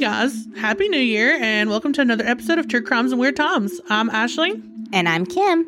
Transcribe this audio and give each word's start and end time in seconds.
guys, 0.00 0.46
Happy 0.56 0.88
New 0.88 0.98
Year, 0.98 1.36
and 1.42 1.68
welcome 1.68 1.92
to 1.92 2.00
another 2.00 2.24
episode 2.24 2.58
of 2.58 2.66
True 2.68 2.80
Crimes 2.82 3.12
and 3.12 3.20
Weird 3.20 3.36
Times. 3.36 3.82
I'm 3.90 4.08
Ashley, 4.08 4.62
And 4.94 5.06
I'm 5.06 5.26
Kim. 5.26 5.66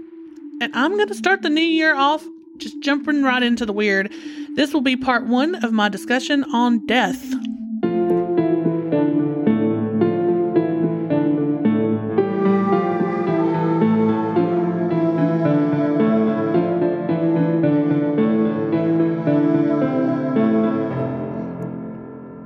and 0.63 0.75
I'm 0.75 0.93
going 0.93 1.09
to 1.09 1.15
start 1.15 1.43
the 1.43 1.51
new 1.51 1.61
year 1.61 1.95
off 1.95 2.25
just 2.57 2.81
jumping 2.81 3.23
right 3.23 3.43
into 3.43 3.67
the 3.67 3.75
weird. 3.75 4.11
This 4.55 4.73
will 4.73 4.81
be 4.81 4.97
part 4.97 5.27
one 5.27 5.55
of 5.57 5.73
my 5.73 5.91
discussion 5.91 6.45
on 6.45 6.87
death. 6.87 7.23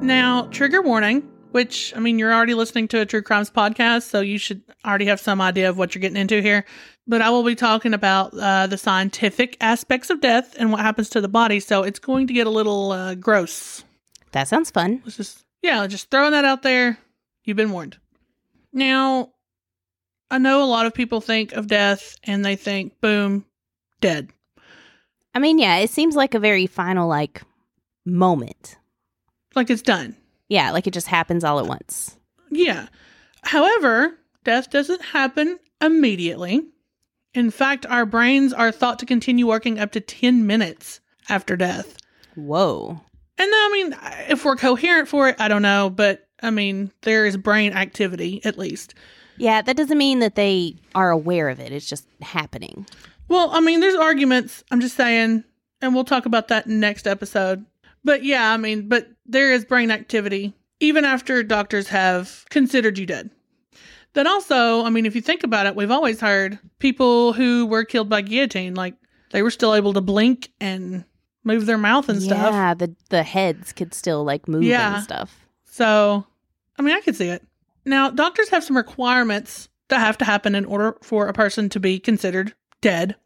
Now, 0.02 0.48
trigger 0.50 0.82
warning, 0.82 1.28
which 1.56 1.96
I 1.96 2.00
mean, 2.00 2.18
you're 2.18 2.34
already 2.34 2.52
listening 2.52 2.86
to 2.88 3.00
a 3.00 3.06
true 3.06 3.22
crimes 3.22 3.48
podcast, 3.48 4.02
so 4.02 4.20
you 4.20 4.36
should 4.36 4.60
already 4.84 5.06
have 5.06 5.18
some 5.18 5.40
idea 5.40 5.70
of 5.70 5.78
what 5.78 5.94
you're 5.94 6.02
getting 6.02 6.20
into 6.20 6.42
here. 6.42 6.66
But 7.06 7.22
I 7.22 7.30
will 7.30 7.44
be 7.44 7.54
talking 7.54 7.94
about 7.94 8.34
uh, 8.34 8.66
the 8.66 8.76
scientific 8.76 9.56
aspects 9.62 10.10
of 10.10 10.20
death 10.20 10.54
and 10.58 10.70
what 10.70 10.82
happens 10.82 11.08
to 11.10 11.22
the 11.22 11.28
body, 11.28 11.60
so 11.60 11.82
it's 11.82 11.98
going 11.98 12.26
to 12.26 12.34
get 12.34 12.46
a 12.46 12.50
little 12.50 12.92
uh, 12.92 13.14
gross. 13.14 13.84
That 14.32 14.48
sounds 14.48 14.70
fun. 14.70 15.00
Let's 15.06 15.16
just, 15.16 15.46
yeah, 15.62 15.86
just 15.86 16.10
throwing 16.10 16.32
that 16.32 16.44
out 16.44 16.62
there. 16.62 16.98
You've 17.44 17.56
been 17.56 17.70
warned. 17.70 17.96
Now, 18.70 19.30
I 20.30 20.36
know 20.36 20.62
a 20.62 20.68
lot 20.68 20.84
of 20.84 20.92
people 20.92 21.22
think 21.22 21.54
of 21.54 21.68
death 21.68 22.16
and 22.24 22.44
they 22.44 22.56
think, 22.56 23.00
boom, 23.00 23.46
dead. 24.02 24.28
I 25.34 25.38
mean, 25.38 25.58
yeah, 25.58 25.76
it 25.78 25.88
seems 25.88 26.16
like 26.16 26.34
a 26.34 26.38
very 26.38 26.66
final, 26.66 27.08
like, 27.08 27.40
moment. 28.04 28.76
Like 29.54 29.70
it's 29.70 29.80
done. 29.80 30.16
Yeah, 30.48 30.70
like 30.70 30.86
it 30.86 30.94
just 30.94 31.08
happens 31.08 31.44
all 31.44 31.58
at 31.58 31.66
once. 31.66 32.16
Yeah. 32.50 32.86
However, 33.42 34.18
death 34.44 34.70
doesn't 34.70 35.02
happen 35.02 35.58
immediately. 35.80 36.62
In 37.34 37.50
fact, 37.50 37.84
our 37.86 38.06
brains 38.06 38.52
are 38.52 38.72
thought 38.72 38.98
to 39.00 39.06
continue 39.06 39.46
working 39.46 39.78
up 39.78 39.92
to 39.92 40.00
10 40.00 40.46
minutes 40.46 41.00
after 41.28 41.56
death. 41.56 41.96
Whoa. 42.34 43.00
And 43.38 43.50
I 43.52 43.70
mean, 43.72 43.96
if 44.30 44.44
we're 44.44 44.56
coherent 44.56 45.08
for 45.08 45.28
it, 45.28 45.36
I 45.38 45.48
don't 45.48 45.62
know, 45.62 45.90
but 45.90 46.28
I 46.42 46.50
mean, 46.50 46.92
there 47.02 47.26
is 47.26 47.36
brain 47.36 47.72
activity 47.72 48.40
at 48.44 48.58
least. 48.58 48.94
Yeah, 49.36 49.60
that 49.60 49.76
doesn't 49.76 49.98
mean 49.98 50.20
that 50.20 50.34
they 50.34 50.76
are 50.94 51.10
aware 51.10 51.48
of 51.50 51.60
it. 51.60 51.72
It's 51.72 51.88
just 51.88 52.06
happening. 52.22 52.86
Well, 53.28 53.50
I 53.50 53.60
mean, 53.60 53.80
there's 53.80 53.94
arguments. 53.94 54.64
I'm 54.70 54.80
just 54.80 54.96
saying, 54.96 55.44
and 55.82 55.94
we'll 55.94 56.04
talk 56.04 56.24
about 56.24 56.48
that 56.48 56.66
next 56.66 57.06
episode. 57.06 57.66
But 58.06 58.24
yeah, 58.24 58.52
I 58.52 58.56
mean, 58.56 58.88
but 58.88 59.08
there 59.26 59.52
is 59.52 59.64
brain 59.64 59.90
activity 59.90 60.54
even 60.78 61.04
after 61.04 61.42
doctors 61.42 61.88
have 61.88 62.44
considered 62.50 62.98
you 62.98 63.04
dead. 63.06 63.30
Then 64.12 64.28
also, 64.28 64.84
I 64.84 64.90
mean, 64.90 65.06
if 65.06 65.14
you 65.16 65.20
think 65.20 65.42
about 65.42 65.66
it, 65.66 65.74
we've 65.74 65.90
always 65.90 66.20
heard 66.20 66.58
people 66.78 67.32
who 67.32 67.66
were 67.66 67.84
killed 67.84 68.08
by 68.08 68.20
guillotine, 68.22 68.74
like 68.74 68.94
they 69.32 69.42
were 69.42 69.50
still 69.50 69.74
able 69.74 69.92
to 69.94 70.00
blink 70.00 70.50
and 70.60 71.04
move 71.42 71.66
their 71.66 71.78
mouth 71.78 72.08
and 72.08 72.22
stuff. 72.22 72.52
Yeah, 72.52 72.74
the 72.74 72.94
the 73.10 73.24
heads 73.24 73.72
could 73.72 73.92
still 73.92 74.22
like 74.24 74.46
move 74.46 74.62
Yeah. 74.62 74.94
and 74.94 75.02
stuff. 75.04 75.46
So, 75.64 76.24
I 76.78 76.82
mean, 76.82 76.94
I 76.94 77.00
could 77.00 77.16
see 77.16 77.28
it. 77.28 77.42
Now, 77.84 78.10
doctors 78.10 78.50
have 78.50 78.62
some 78.64 78.76
requirements 78.76 79.68
that 79.88 79.98
have 79.98 80.16
to 80.18 80.24
happen 80.24 80.54
in 80.54 80.64
order 80.64 80.96
for 81.02 81.26
a 81.26 81.32
person 81.32 81.68
to 81.70 81.80
be 81.80 81.98
considered 81.98 82.54
dead. 82.80 83.16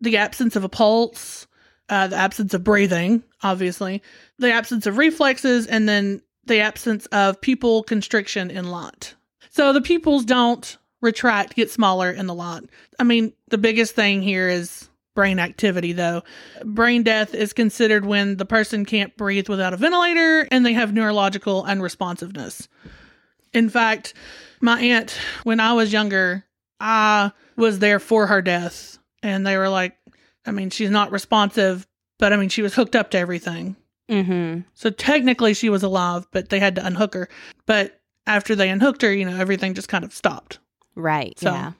The 0.00 0.16
absence 0.16 0.56
of 0.56 0.64
a 0.64 0.68
pulse, 0.68 1.46
uh, 1.88 2.08
the 2.08 2.16
absence 2.16 2.54
of 2.54 2.64
breathing, 2.64 3.22
obviously, 3.42 4.02
the 4.38 4.52
absence 4.52 4.86
of 4.86 4.98
reflexes, 4.98 5.66
and 5.66 5.88
then 5.88 6.22
the 6.46 6.60
absence 6.60 7.06
of 7.06 7.40
pupil 7.40 7.82
constriction 7.82 8.50
in 8.50 8.70
lot. 8.70 9.14
So 9.50 9.72
the 9.72 9.80
pupils 9.80 10.24
don't 10.24 10.76
retract, 11.00 11.54
get 11.54 11.70
smaller 11.70 12.10
in 12.10 12.26
the 12.26 12.34
lot. 12.34 12.64
I 12.98 13.04
mean, 13.04 13.32
the 13.48 13.58
biggest 13.58 13.94
thing 13.94 14.22
here 14.22 14.48
is 14.48 14.88
brain 15.14 15.38
activity, 15.38 15.92
though. 15.92 16.22
Brain 16.64 17.02
death 17.02 17.34
is 17.34 17.52
considered 17.52 18.04
when 18.04 18.36
the 18.36 18.46
person 18.46 18.84
can't 18.84 19.16
breathe 19.16 19.48
without 19.48 19.72
a 19.72 19.76
ventilator 19.76 20.48
and 20.50 20.66
they 20.66 20.72
have 20.72 20.92
neurological 20.92 21.62
unresponsiveness. 21.62 22.68
In 23.52 23.68
fact, 23.68 24.14
my 24.60 24.80
aunt, 24.80 25.16
when 25.44 25.60
I 25.60 25.74
was 25.74 25.92
younger, 25.92 26.44
I 26.80 27.30
was 27.56 27.78
there 27.78 28.00
for 28.00 28.26
her 28.26 28.42
death. 28.42 28.98
And 29.22 29.46
they 29.46 29.56
were 29.56 29.68
like, 29.68 29.96
I 30.46 30.50
mean, 30.50 30.70
she's 30.70 30.90
not 30.90 31.10
responsive, 31.10 31.86
but 32.18 32.32
I 32.32 32.36
mean, 32.36 32.48
she 32.48 32.62
was 32.62 32.74
hooked 32.74 32.96
up 32.96 33.10
to 33.12 33.18
everything. 33.18 33.76
Mm-hmm. 34.08 34.60
So 34.74 34.90
technically 34.90 35.54
she 35.54 35.70
was 35.70 35.82
alive, 35.82 36.26
but 36.30 36.50
they 36.50 36.60
had 36.60 36.74
to 36.76 36.86
unhook 36.86 37.14
her. 37.14 37.28
But 37.66 38.00
after 38.26 38.54
they 38.54 38.68
unhooked 38.68 39.02
her, 39.02 39.12
you 39.12 39.24
know, 39.24 39.36
everything 39.36 39.74
just 39.74 39.88
kind 39.88 40.04
of 40.04 40.12
stopped. 40.12 40.58
Right. 40.94 41.38
So- 41.38 41.52
yeah. 41.52 41.72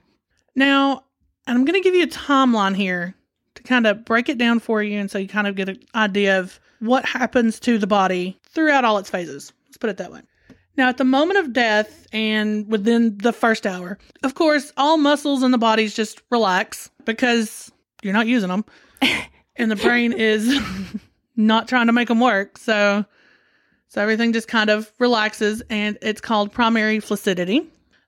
Now, 0.57 1.05
I'm 1.47 1.65
going 1.65 1.75
to 1.81 1.85
give 1.85 1.95
you 1.95 2.05
a 2.05 2.09
timeline 2.09 2.77
here 2.77 3.15
to 3.57 3.63
kind 3.65 3.87
of 3.87 4.05
break 4.05 4.29
it 4.29 4.39
down 4.39 4.61
for 4.61 4.83
you 4.83 4.99
and 4.99 5.11
so 5.11 5.19
you 5.19 5.29
kind 5.29 5.47
of 5.47 5.57
get 5.57 5.69
an 5.69 5.81
idea 5.95 6.39
of 6.39 6.61
what 6.81 7.05
happens 7.05 7.59
to 7.61 7.77
the 7.79 7.87
body 7.87 8.39
throughout 8.51 8.85
all 8.85 8.99
its 8.99 9.11
phases. 9.11 9.53
Let's 9.67 9.77
put 9.77 9.91
it 9.91 9.97
that 9.99 10.13
way. 10.13 10.21
Now, 10.77 10.89
at 10.89 10.97
the 10.97 11.05
moment 11.05 11.39
of 11.39 11.53
death 11.53 12.07
and 12.13 12.69
within 12.71 13.19
the 13.19 13.33
first 13.33 13.67
hour, 13.67 13.99
of 14.23 14.35
course, 14.35 14.73
all 14.77 14.97
muscles 14.97 15.43
in 15.43 15.51
the 15.51 15.59
bodies 15.59 15.95
just 15.95 16.21
relax 16.31 16.91
because 17.05 17.71
you're 18.05 18.13
not 18.13 18.27
using 18.27 18.49
them 18.49 18.65
and 19.57 19.71
the 19.71 19.77
brain 19.77 20.13
is 20.13 20.61
not 21.37 21.69
trying 21.69 21.87
to 21.87 21.93
make 21.93 22.09
them 22.09 22.21
work. 22.21 22.59
So, 22.59 23.05
so 23.89 24.03
everything 24.03 24.33
just 24.33 24.49
kind 24.49 24.71
of 24.71 24.91
relaxes 24.99 25.63
and 25.71 25.99
it's 26.03 26.21
called 26.21 26.53
primary 26.53 27.01
flaccidity. 27.01 27.67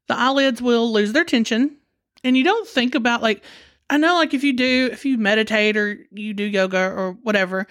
The 0.08 0.16
eyelids 0.16 0.62
will 0.62 0.92
lose 0.92 1.12
their 1.12 1.24
tension 1.24 1.76
and 2.24 2.36
you 2.36 2.44
don't 2.44 2.68
think 2.68 2.94
about 2.94 3.22
like 3.22 3.42
I 3.88 3.98
know 3.98 4.14
like 4.16 4.34
if 4.34 4.42
you 4.42 4.52
do 4.52 4.88
if 4.92 5.04
you 5.04 5.16
meditate 5.16 5.76
or 5.76 5.98
you 6.10 6.34
do 6.34 6.42
yoga 6.42 6.90
or 6.90 7.12
whatever, 7.22 7.66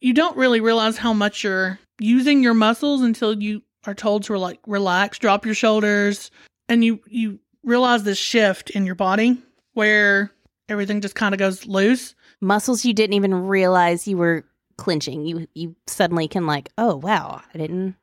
you 0.00 0.12
don't 0.12 0.36
really 0.36 0.60
realize 0.60 0.98
how 0.98 1.12
much 1.12 1.42
you're 1.44 1.78
using 1.98 2.42
your 2.42 2.54
muscles 2.54 3.00
until 3.00 3.40
you 3.40 3.62
are 3.86 3.94
told 3.94 4.24
to 4.24 4.38
like 4.38 4.60
relax, 4.66 5.18
drop 5.18 5.46
your 5.46 5.54
shoulders, 5.54 6.30
and 6.68 6.84
you 6.84 7.00
you 7.06 7.38
realize 7.64 8.02
this 8.02 8.18
shift 8.18 8.70
in 8.70 8.84
your 8.84 8.94
body 8.94 9.38
where 9.72 10.30
everything 10.68 11.00
just 11.00 11.14
kind 11.14 11.34
of 11.34 11.38
goes 11.38 11.66
loose. 11.66 12.14
Muscles 12.40 12.84
you 12.84 12.92
didn't 12.92 13.14
even 13.14 13.34
realize 13.34 14.06
you 14.06 14.16
were 14.16 14.44
clenching. 14.76 15.24
You 15.24 15.46
you 15.54 15.76
suddenly 15.86 16.28
can 16.28 16.46
like, 16.46 16.70
oh 16.78 16.96
wow, 16.96 17.42
I 17.52 17.58
didn't 17.58 17.96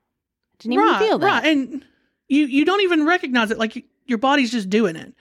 didn't 0.60 0.74
even 0.74 0.86
right, 0.86 1.00
feel 1.00 1.18
that. 1.20 1.44
Right, 1.44 1.52
and 1.52 1.86
you 2.28 2.46
you 2.46 2.66
don't 2.66 2.82
even 2.82 3.06
recognize 3.06 3.52
it. 3.52 3.58
Like 3.58 3.76
you, 3.76 3.84
your 4.06 4.18
body's 4.18 4.52
just 4.52 4.70
doing 4.70 4.96
it. 4.96 5.14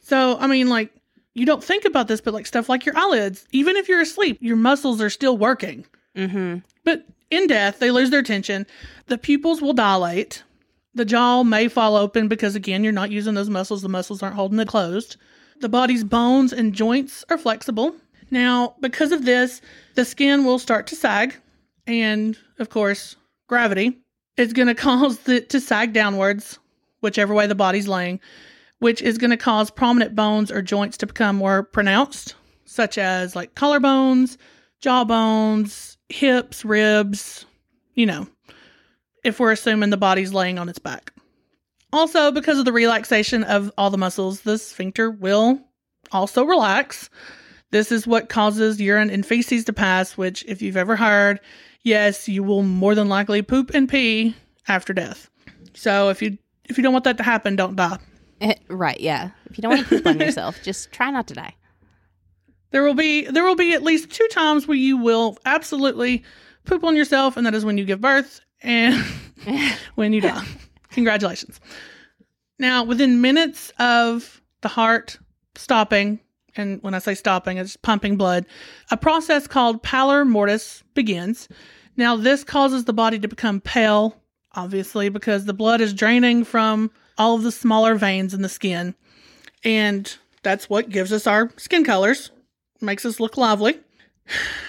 So 0.00 0.36
I 0.38 0.46
mean, 0.46 0.68
like 0.68 0.90
you 1.34 1.46
don't 1.46 1.62
think 1.62 1.84
about 1.84 2.08
this, 2.08 2.20
but 2.20 2.34
like 2.34 2.46
stuff 2.46 2.68
like 2.68 2.86
your 2.86 2.96
eyelids, 2.96 3.46
even 3.52 3.76
if 3.76 3.88
you're 3.88 4.00
asleep, 4.00 4.38
your 4.40 4.56
muscles 4.56 5.00
are 5.00 5.10
still 5.10 5.36
working. 5.36 5.84
Mm-hmm. 6.16 6.58
But 6.84 7.06
in 7.30 7.46
death, 7.46 7.80
they 7.80 7.90
lose 7.90 8.10
their 8.10 8.22
tension. 8.22 8.66
The 9.06 9.18
pupils 9.18 9.60
will 9.60 9.72
dilate. 9.72 10.42
The 10.94 11.04
jaw 11.04 11.42
may 11.42 11.66
fall 11.66 11.96
open 11.96 12.28
because, 12.28 12.54
again, 12.54 12.84
you're 12.84 12.92
not 12.92 13.10
using 13.10 13.34
those 13.34 13.50
muscles. 13.50 13.82
The 13.82 13.88
muscles 13.88 14.22
aren't 14.22 14.36
holding 14.36 14.60
it 14.60 14.68
closed. 14.68 15.16
The 15.60 15.68
body's 15.68 16.04
bones 16.04 16.52
and 16.52 16.72
joints 16.74 17.24
are 17.30 17.38
flexible. 17.38 17.94
Now, 18.30 18.74
because 18.80 19.12
of 19.12 19.24
this, 19.24 19.60
the 19.94 20.04
skin 20.04 20.44
will 20.44 20.58
start 20.58 20.86
to 20.88 20.96
sag. 20.96 21.36
And, 21.86 22.36
of 22.58 22.70
course, 22.70 23.16
gravity 23.48 23.98
is 24.36 24.52
going 24.52 24.68
to 24.74 24.74
cause 24.74 25.28
it 25.28 25.50
to 25.50 25.60
sag 25.60 25.92
downwards, 25.92 26.58
whichever 27.00 27.34
way 27.34 27.46
the 27.46 27.54
body's 27.54 27.88
laying, 27.88 28.20
which 28.78 29.00
is 29.02 29.18
going 29.18 29.30
to 29.30 29.36
cause 29.36 29.70
prominent 29.70 30.14
bones 30.14 30.50
or 30.50 30.62
joints 30.62 30.96
to 30.98 31.06
become 31.06 31.36
more 31.36 31.62
pronounced, 31.62 32.34
such 32.64 32.98
as 32.98 33.36
like 33.36 33.54
collarbones, 33.54 34.36
jawbones, 34.80 35.96
hips, 36.08 36.64
ribs, 36.64 37.46
you 37.94 38.06
know, 38.06 38.26
if 39.22 39.40
we're 39.40 39.52
assuming 39.52 39.90
the 39.90 39.96
body's 39.96 40.34
laying 40.34 40.58
on 40.58 40.68
its 40.68 40.78
back. 40.78 41.13
Also, 41.94 42.32
because 42.32 42.58
of 42.58 42.64
the 42.64 42.72
relaxation 42.72 43.44
of 43.44 43.70
all 43.78 43.88
the 43.88 43.96
muscles, 43.96 44.40
the 44.40 44.58
sphincter 44.58 45.12
will 45.12 45.60
also 46.10 46.42
relax. 46.42 47.08
This 47.70 47.92
is 47.92 48.04
what 48.04 48.28
causes 48.28 48.80
urine 48.80 49.10
and 49.10 49.24
feces 49.24 49.64
to 49.66 49.72
pass, 49.72 50.16
which, 50.16 50.44
if 50.48 50.60
you've 50.60 50.76
ever 50.76 50.96
heard, 50.96 51.38
yes, 51.84 52.28
you 52.28 52.42
will 52.42 52.64
more 52.64 52.96
than 52.96 53.08
likely 53.08 53.42
poop 53.42 53.70
and 53.72 53.88
pee 53.88 54.34
after 54.66 54.92
death. 54.92 55.30
So 55.74 56.08
if 56.08 56.20
you 56.20 56.36
if 56.64 56.76
you 56.76 56.82
don't 56.82 56.92
want 56.92 57.04
that 57.04 57.16
to 57.18 57.22
happen, 57.22 57.54
don't 57.54 57.76
die. 57.76 57.98
Eh, 58.40 58.54
right, 58.66 58.98
yeah. 58.98 59.30
If 59.48 59.56
you 59.56 59.62
don't 59.62 59.76
want 59.76 59.88
to 59.88 59.88
poop 59.88 60.06
on 60.08 60.18
yourself, 60.26 60.60
just 60.64 60.90
try 60.90 61.12
not 61.12 61.28
to 61.28 61.34
die. 61.34 61.54
There 62.72 62.82
will 62.82 62.94
be 62.94 63.26
there 63.26 63.44
will 63.44 63.54
be 63.54 63.72
at 63.72 63.84
least 63.84 64.10
two 64.10 64.26
times 64.32 64.66
where 64.66 64.76
you 64.76 64.96
will 64.96 65.38
absolutely 65.46 66.24
poop 66.64 66.82
on 66.82 66.96
yourself, 66.96 67.36
and 67.36 67.46
that 67.46 67.54
is 67.54 67.64
when 67.64 67.78
you 67.78 67.84
give 67.84 68.00
birth 68.00 68.40
and 68.62 69.00
when 69.94 70.12
you 70.12 70.20
die. 70.20 70.44
Congratulations. 70.94 71.60
Now, 72.58 72.84
within 72.84 73.20
minutes 73.20 73.72
of 73.80 74.40
the 74.60 74.68
heart 74.68 75.18
stopping, 75.56 76.20
and 76.56 76.80
when 76.84 76.94
I 76.94 77.00
say 77.00 77.14
stopping, 77.14 77.58
it's 77.58 77.76
pumping 77.76 78.16
blood, 78.16 78.46
a 78.92 78.96
process 78.96 79.48
called 79.48 79.82
pallor 79.82 80.24
mortis 80.24 80.84
begins. 80.94 81.48
Now, 81.96 82.16
this 82.16 82.44
causes 82.44 82.84
the 82.84 82.92
body 82.92 83.18
to 83.18 83.26
become 83.26 83.60
pale, 83.60 84.16
obviously, 84.52 85.08
because 85.08 85.46
the 85.46 85.52
blood 85.52 85.80
is 85.80 85.92
draining 85.92 86.44
from 86.44 86.92
all 87.18 87.34
of 87.34 87.42
the 87.42 87.52
smaller 87.52 87.96
veins 87.96 88.32
in 88.32 88.42
the 88.42 88.48
skin. 88.48 88.94
And 89.64 90.16
that's 90.44 90.70
what 90.70 90.90
gives 90.90 91.12
us 91.12 91.26
our 91.26 91.50
skin 91.56 91.82
colors, 91.84 92.30
makes 92.80 93.04
us 93.04 93.18
look 93.18 93.36
lovely. 93.36 93.80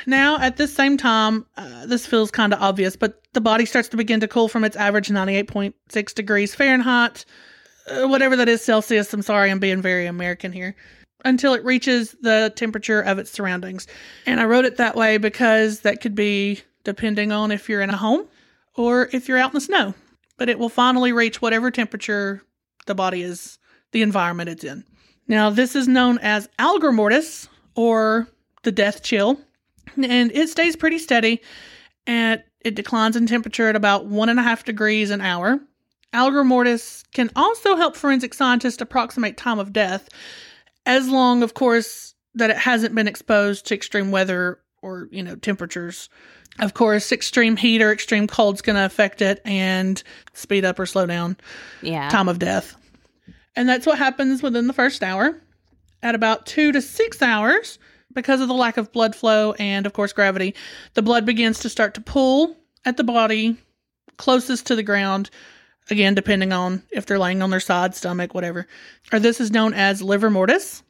Now, 0.05 0.37
at 0.39 0.57
this 0.57 0.73
same 0.73 0.97
time, 0.97 1.45
uh, 1.57 1.85
this 1.85 2.05
feels 2.05 2.29
kind 2.31 2.53
of 2.53 2.61
obvious, 2.61 2.95
but 2.95 3.21
the 3.33 3.41
body 3.41 3.65
starts 3.65 3.87
to 3.89 3.97
begin 3.97 4.19
to 4.19 4.27
cool 4.27 4.47
from 4.47 4.63
its 4.63 4.75
average 4.75 5.09
98.6 5.09 6.13
degrees 6.13 6.53
Fahrenheit, 6.53 7.25
uh, 7.89 8.07
whatever 8.07 8.35
that 8.35 8.49
is 8.49 8.63
Celsius. 8.63 9.13
I'm 9.13 9.21
sorry, 9.21 9.49
I'm 9.49 9.59
being 9.59 9.81
very 9.81 10.05
American 10.05 10.51
here. 10.51 10.75
Until 11.23 11.53
it 11.53 11.65
reaches 11.65 12.15
the 12.21 12.53
temperature 12.55 13.01
of 13.01 13.17
its 13.17 13.31
surroundings. 13.31 13.87
And 14.27 14.39
I 14.39 14.45
wrote 14.45 14.65
it 14.65 14.77
that 14.77 14.95
way 14.95 15.17
because 15.17 15.79
that 15.79 16.01
could 16.01 16.13
be 16.13 16.61
depending 16.83 17.31
on 17.31 17.51
if 17.51 17.67
you're 17.67 17.81
in 17.81 17.89
a 17.89 17.97
home 17.97 18.27
or 18.75 19.09
if 19.11 19.27
you're 19.27 19.39
out 19.39 19.49
in 19.51 19.55
the 19.55 19.61
snow. 19.61 19.95
But 20.37 20.49
it 20.49 20.59
will 20.59 20.69
finally 20.69 21.13
reach 21.13 21.41
whatever 21.41 21.71
temperature 21.71 22.43
the 22.85 22.93
body 22.93 23.23
is, 23.23 23.57
the 23.91 24.03
environment 24.03 24.49
it's 24.49 24.63
in. 24.63 24.83
Now, 25.27 25.49
this 25.49 25.75
is 25.75 25.87
known 25.87 26.19
as 26.19 26.47
algor 26.59 26.93
mortis 26.93 27.49
or 27.73 28.27
the 28.61 28.71
death 28.71 29.01
chill, 29.01 29.39
and 29.95 30.31
it 30.31 30.49
stays 30.49 30.75
pretty 30.75 30.99
steady 30.99 31.41
and 32.07 32.43
it 32.61 32.75
declines 32.75 33.15
in 33.15 33.27
temperature 33.27 33.67
at 33.69 33.75
about 33.75 34.05
one 34.07 34.29
and 34.29 34.39
a 34.39 34.43
half 34.43 34.63
degrees 34.65 35.09
an 35.11 35.21
hour. 35.21 35.59
Algor 36.13 36.45
mortis 36.45 37.03
can 37.13 37.29
also 37.35 37.75
help 37.75 37.95
forensic 37.95 38.33
scientists 38.33 38.81
approximate 38.81 39.37
time 39.37 39.59
of 39.59 39.73
death, 39.73 40.07
as 40.85 41.09
long, 41.09 41.43
of 41.43 41.53
course, 41.53 42.13
that 42.35 42.49
it 42.49 42.57
hasn't 42.57 42.95
been 42.95 43.07
exposed 43.07 43.65
to 43.67 43.75
extreme 43.75 44.11
weather 44.11 44.59
or, 44.81 45.07
you 45.11 45.21
know, 45.23 45.35
temperatures. 45.35 46.09
Of 46.59 46.73
course, 46.73 47.11
extreme 47.11 47.57
heat 47.57 47.81
or 47.81 47.91
extreme 47.91 48.27
cold 48.27 48.55
is 48.55 48.61
going 48.61 48.77
to 48.77 48.85
affect 48.85 49.21
it 49.21 49.41
and 49.43 50.01
speed 50.33 50.63
up 50.63 50.79
or 50.79 50.85
slow 50.85 51.05
down 51.05 51.35
Yeah. 51.81 52.07
time 52.09 52.29
of 52.29 52.39
death. 52.39 52.75
And 53.55 53.67
that's 53.67 53.85
what 53.85 53.97
happens 53.97 54.41
within 54.41 54.67
the 54.67 54.73
first 54.73 55.03
hour. 55.03 55.41
At 56.01 56.15
about 56.15 56.45
two 56.45 56.71
to 56.71 56.81
six 56.81 57.21
hours, 57.21 57.77
because 58.15 58.41
of 58.41 58.47
the 58.47 58.53
lack 58.53 58.77
of 58.77 58.91
blood 58.91 59.15
flow 59.15 59.53
and, 59.53 59.85
of 59.85 59.93
course, 59.93 60.13
gravity, 60.13 60.55
the 60.95 61.03
blood 61.03 61.25
begins 61.25 61.59
to 61.59 61.69
start 61.69 61.93
to 61.93 62.01
pool 62.01 62.57
at 62.83 62.97
the 62.97 63.03
body 63.03 63.57
closest 64.17 64.67
to 64.67 64.75
the 64.75 64.83
ground. 64.83 65.29
Again, 65.91 66.15
depending 66.15 66.51
on 66.51 66.81
if 66.91 67.05
they're 67.05 67.19
laying 67.19 67.43
on 67.43 67.51
their 67.51 67.59
side, 67.59 67.93
stomach, 67.93 68.33
whatever. 68.33 68.65
Or 69.13 69.19
this 69.19 69.39
is 69.39 69.51
known 69.51 69.75
as 69.75 70.01
livor 70.01 70.31
mortis. 70.31 70.81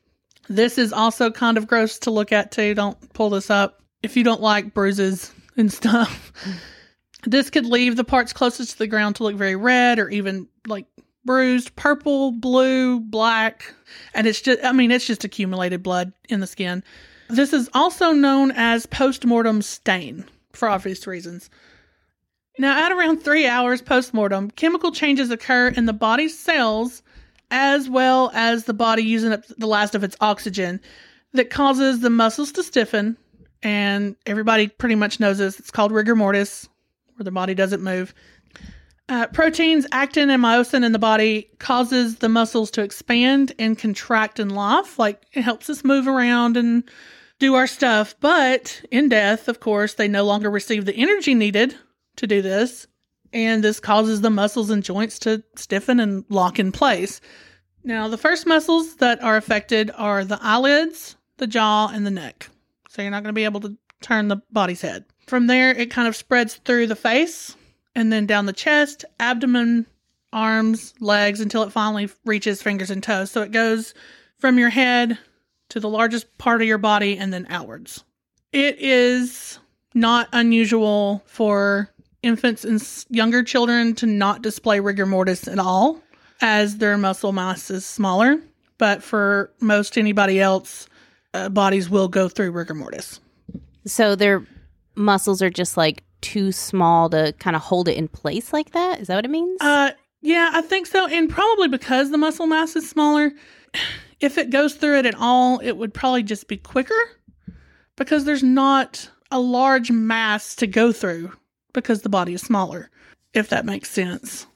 This 0.47 0.77
is 0.77 0.93
also 0.93 1.31
kind 1.31 1.57
of 1.57 1.67
gross 1.67 1.99
to 1.99 2.11
look 2.11 2.31
at, 2.31 2.51
too. 2.51 2.73
Don't 2.75 3.13
pull 3.13 3.31
this 3.31 3.49
up 3.49 3.81
if 4.03 4.15
you 4.15 4.23
don't 4.23 4.41
like 4.41 4.73
bruises 4.73 5.33
and 5.57 5.71
stuff. 5.71 6.31
This 7.27 7.49
could 7.49 7.65
leave 7.65 7.95
the 7.95 8.03
parts 8.03 8.33
closest 8.33 8.73
to 8.73 8.77
the 8.77 8.87
ground 8.87 9.15
to 9.15 9.23
look 9.23 9.35
very 9.35 9.55
red 9.55 9.97
or 9.97 10.09
even 10.09 10.47
like 10.67 10.85
bruised, 11.25 11.75
purple, 11.75 12.31
blue, 12.31 12.99
black. 12.99 13.73
And 14.13 14.27
it's 14.27 14.41
just, 14.41 14.63
I 14.63 14.71
mean, 14.71 14.91
it's 14.91 15.07
just 15.07 15.23
accumulated 15.23 15.81
blood 15.81 16.13
in 16.29 16.39
the 16.39 16.47
skin. 16.47 16.83
This 17.29 17.53
is 17.53 17.69
also 17.73 18.11
known 18.11 18.51
as 18.51 18.85
postmortem 18.85 19.61
stain 19.61 20.25
for 20.53 20.69
obvious 20.69 21.07
reasons. 21.07 21.49
Now, 22.57 22.85
at 22.85 22.91
around 22.91 23.17
three 23.17 23.47
hours 23.47 23.81
postmortem, 23.81 24.51
chemical 24.51 24.91
changes 24.91 25.29
occur 25.29 25.69
in 25.69 25.85
the 25.85 25.93
body's 25.93 26.37
cells 26.37 27.03
as 27.51 27.89
well 27.89 28.31
as 28.33 28.63
the 28.63 28.73
body 28.73 29.03
using 29.03 29.33
up 29.33 29.45
the 29.57 29.67
last 29.67 29.95
of 29.95 30.03
its 30.03 30.15
oxygen 30.21 30.79
that 31.33 31.49
causes 31.49 31.99
the 31.99 32.09
muscles 32.09 32.51
to 32.53 32.63
stiffen. 32.63 33.17
And 33.61 34.15
everybody 34.25 34.67
pretty 34.67 34.95
much 34.95 35.19
knows 35.19 35.39
this. 35.39 35.59
It's 35.59 35.71
called 35.71 35.91
rigor 35.91 36.15
mortis, 36.15 36.69
where 37.15 37.23
the 37.23 37.31
body 37.31 37.53
doesn't 37.53 37.83
move. 37.83 38.13
Uh, 39.07 39.27
proteins, 39.27 39.85
actin, 39.91 40.29
and 40.29 40.41
myosin 40.41 40.83
in 40.83 40.91
the 40.91 40.99
body 40.99 41.49
causes 41.59 42.17
the 42.17 42.29
muscles 42.29 42.71
to 42.71 42.81
expand 42.81 43.53
and 43.59 43.77
contract 43.77 44.39
in 44.39 44.49
life. 44.49 44.97
Like 44.97 45.25
it 45.33 45.41
helps 45.41 45.69
us 45.69 45.83
move 45.83 46.07
around 46.07 46.57
and 46.57 46.83
do 47.39 47.55
our 47.55 47.67
stuff. 47.67 48.15
But 48.19 48.81
in 48.91 49.09
death, 49.09 49.47
of 49.47 49.59
course, 49.59 49.93
they 49.93 50.07
no 50.07 50.23
longer 50.23 50.49
receive 50.49 50.85
the 50.85 50.95
energy 50.95 51.33
needed 51.33 51.75
to 52.17 52.27
do 52.27 52.41
this. 52.41 52.87
And 53.33 53.63
this 53.63 53.79
causes 53.79 54.21
the 54.21 54.29
muscles 54.29 54.69
and 54.69 54.83
joints 54.83 55.19
to 55.19 55.43
stiffen 55.55 55.99
and 55.99 56.23
lock 56.29 56.59
in 56.59 56.71
place. 56.71 57.19
Now, 57.83 58.07
the 58.07 58.17
first 58.17 58.47
muscles 58.47 58.95
that 58.95 59.21
are 59.21 59.37
affected 59.37 59.91
are 59.95 60.23
the 60.23 60.39
eyelids, 60.41 61.17
the 61.37 61.47
jaw, 61.47 61.89
and 61.93 62.05
the 62.05 62.11
neck. 62.11 62.49
So 62.89 63.01
you're 63.01 63.11
not 63.11 63.23
going 63.23 63.33
to 63.33 63.33
be 63.33 63.43
able 63.43 63.59
to 63.61 63.77
turn 64.01 64.27
the 64.27 64.41
body's 64.51 64.81
head. 64.81 65.05
From 65.27 65.47
there, 65.47 65.71
it 65.71 65.91
kind 65.91 66.07
of 66.07 66.15
spreads 66.15 66.55
through 66.55 66.87
the 66.87 66.95
face 66.95 67.55
and 67.93 68.11
then 68.11 68.25
down 68.25 68.45
the 68.45 68.53
chest, 68.53 69.05
abdomen, 69.19 69.85
arms, 70.31 70.93
legs 70.99 71.41
until 71.41 71.63
it 71.63 71.71
finally 71.71 72.09
reaches 72.25 72.61
fingers 72.61 72.89
and 72.89 73.03
toes. 73.03 73.31
So 73.31 73.41
it 73.41 73.51
goes 73.51 73.93
from 74.39 74.57
your 74.57 74.69
head 74.69 75.17
to 75.69 75.79
the 75.79 75.89
largest 75.89 76.37
part 76.37 76.61
of 76.61 76.67
your 76.67 76.77
body 76.77 77.17
and 77.17 77.33
then 77.33 77.47
outwards. 77.49 78.03
It 78.51 78.77
is 78.79 79.59
not 79.93 80.29
unusual 80.33 81.23
for 81.25 81.89
infants 82.23 82.63
and 82.63 82.81
younger 83.09 83.43
children 83.43 83.95
to 83.95 84.05
not 84.05 84.41
display 84.41 84.79
rigor 84.79 85.05
mortis 85.05 85.47
at 85.47 85.59
all, 85.59 86.01
as 86.41 86.77
their 86.77 86.97
muscle 86.97 87.31
mass 87.31 87.69
is 87.69 87.85
smaller. 87.85 88.39
But 88.77 89.03
for 89.03 89.51
most 89.61 89.97
anybody 89.97 90.39
else, 90.39 90.87
uh, 91.33 91.49
bodies 91.49 91.89
will 91.89 92.07
go 92.07 92.27
through 92.27 92.51
rigor 92.51 92.73
mortis. 92.73 93.19
So 93.85 94.15
their 94.15 94.45
muscles 94.95 95.41
are 95.41 95.49
just 95.49 95.77
like 95.77 96.03
too 96.21 96.51
small 96.51 97.09
to 97.09 97.33
kind 97.39 97.55
of 97.55 97.61
hold 97.61 97.87
it 97.87 97.97
in 97.97 98.07
place 98.07 98.51
like 98.51 98.71
that. 98.71 98.99
Is 98.99 99.07
that 99.07 99.15
what 99.15 99.25
it 99.25 99.31
means? 99.31 99.61
Uh, 99.61 99.91
yeah, 100.21 100.49
I 100.53 100.61
think 100.61 100.87
so, 100.87 101.07
and 101.07 101.29
probably 101.29 101.67
because 101.67 102.09
the 102.09 102.17
muscle 102.17 102.47
mass 102.47 102.75
is 102.75 102.89
smaller. 102.89 103.31
If 104.19 104.37
it 104.37 104.49
goes 104.49 104.75
through 104.75 104.99
it 104.99 105.05
at 105.05 105.15
all, 105.15 105.59
it 105.59 105.73
would 105.73 105.93
probably 105.93 106.23
just 106.23 106.47
be 106.47 106.57
quicker 106.57 106.95
because 107.95 108.25
there's 108.25 108.43
not 108.43 109.09
a 109.31 109.39
large 109.39 109.91
mass 109.91 110.55
to 110.55 110.67
go 110.67 110.91
through 110.91 111.33
because 111.73 112.01
the 112.01 112.09
body 112.09 112.33
is 112.33 112.41
smaller. 112.41 112.89
If 113.33 113.49
that 113.49 113.65
makes 113.65 113.89
sense. 113.89 114.47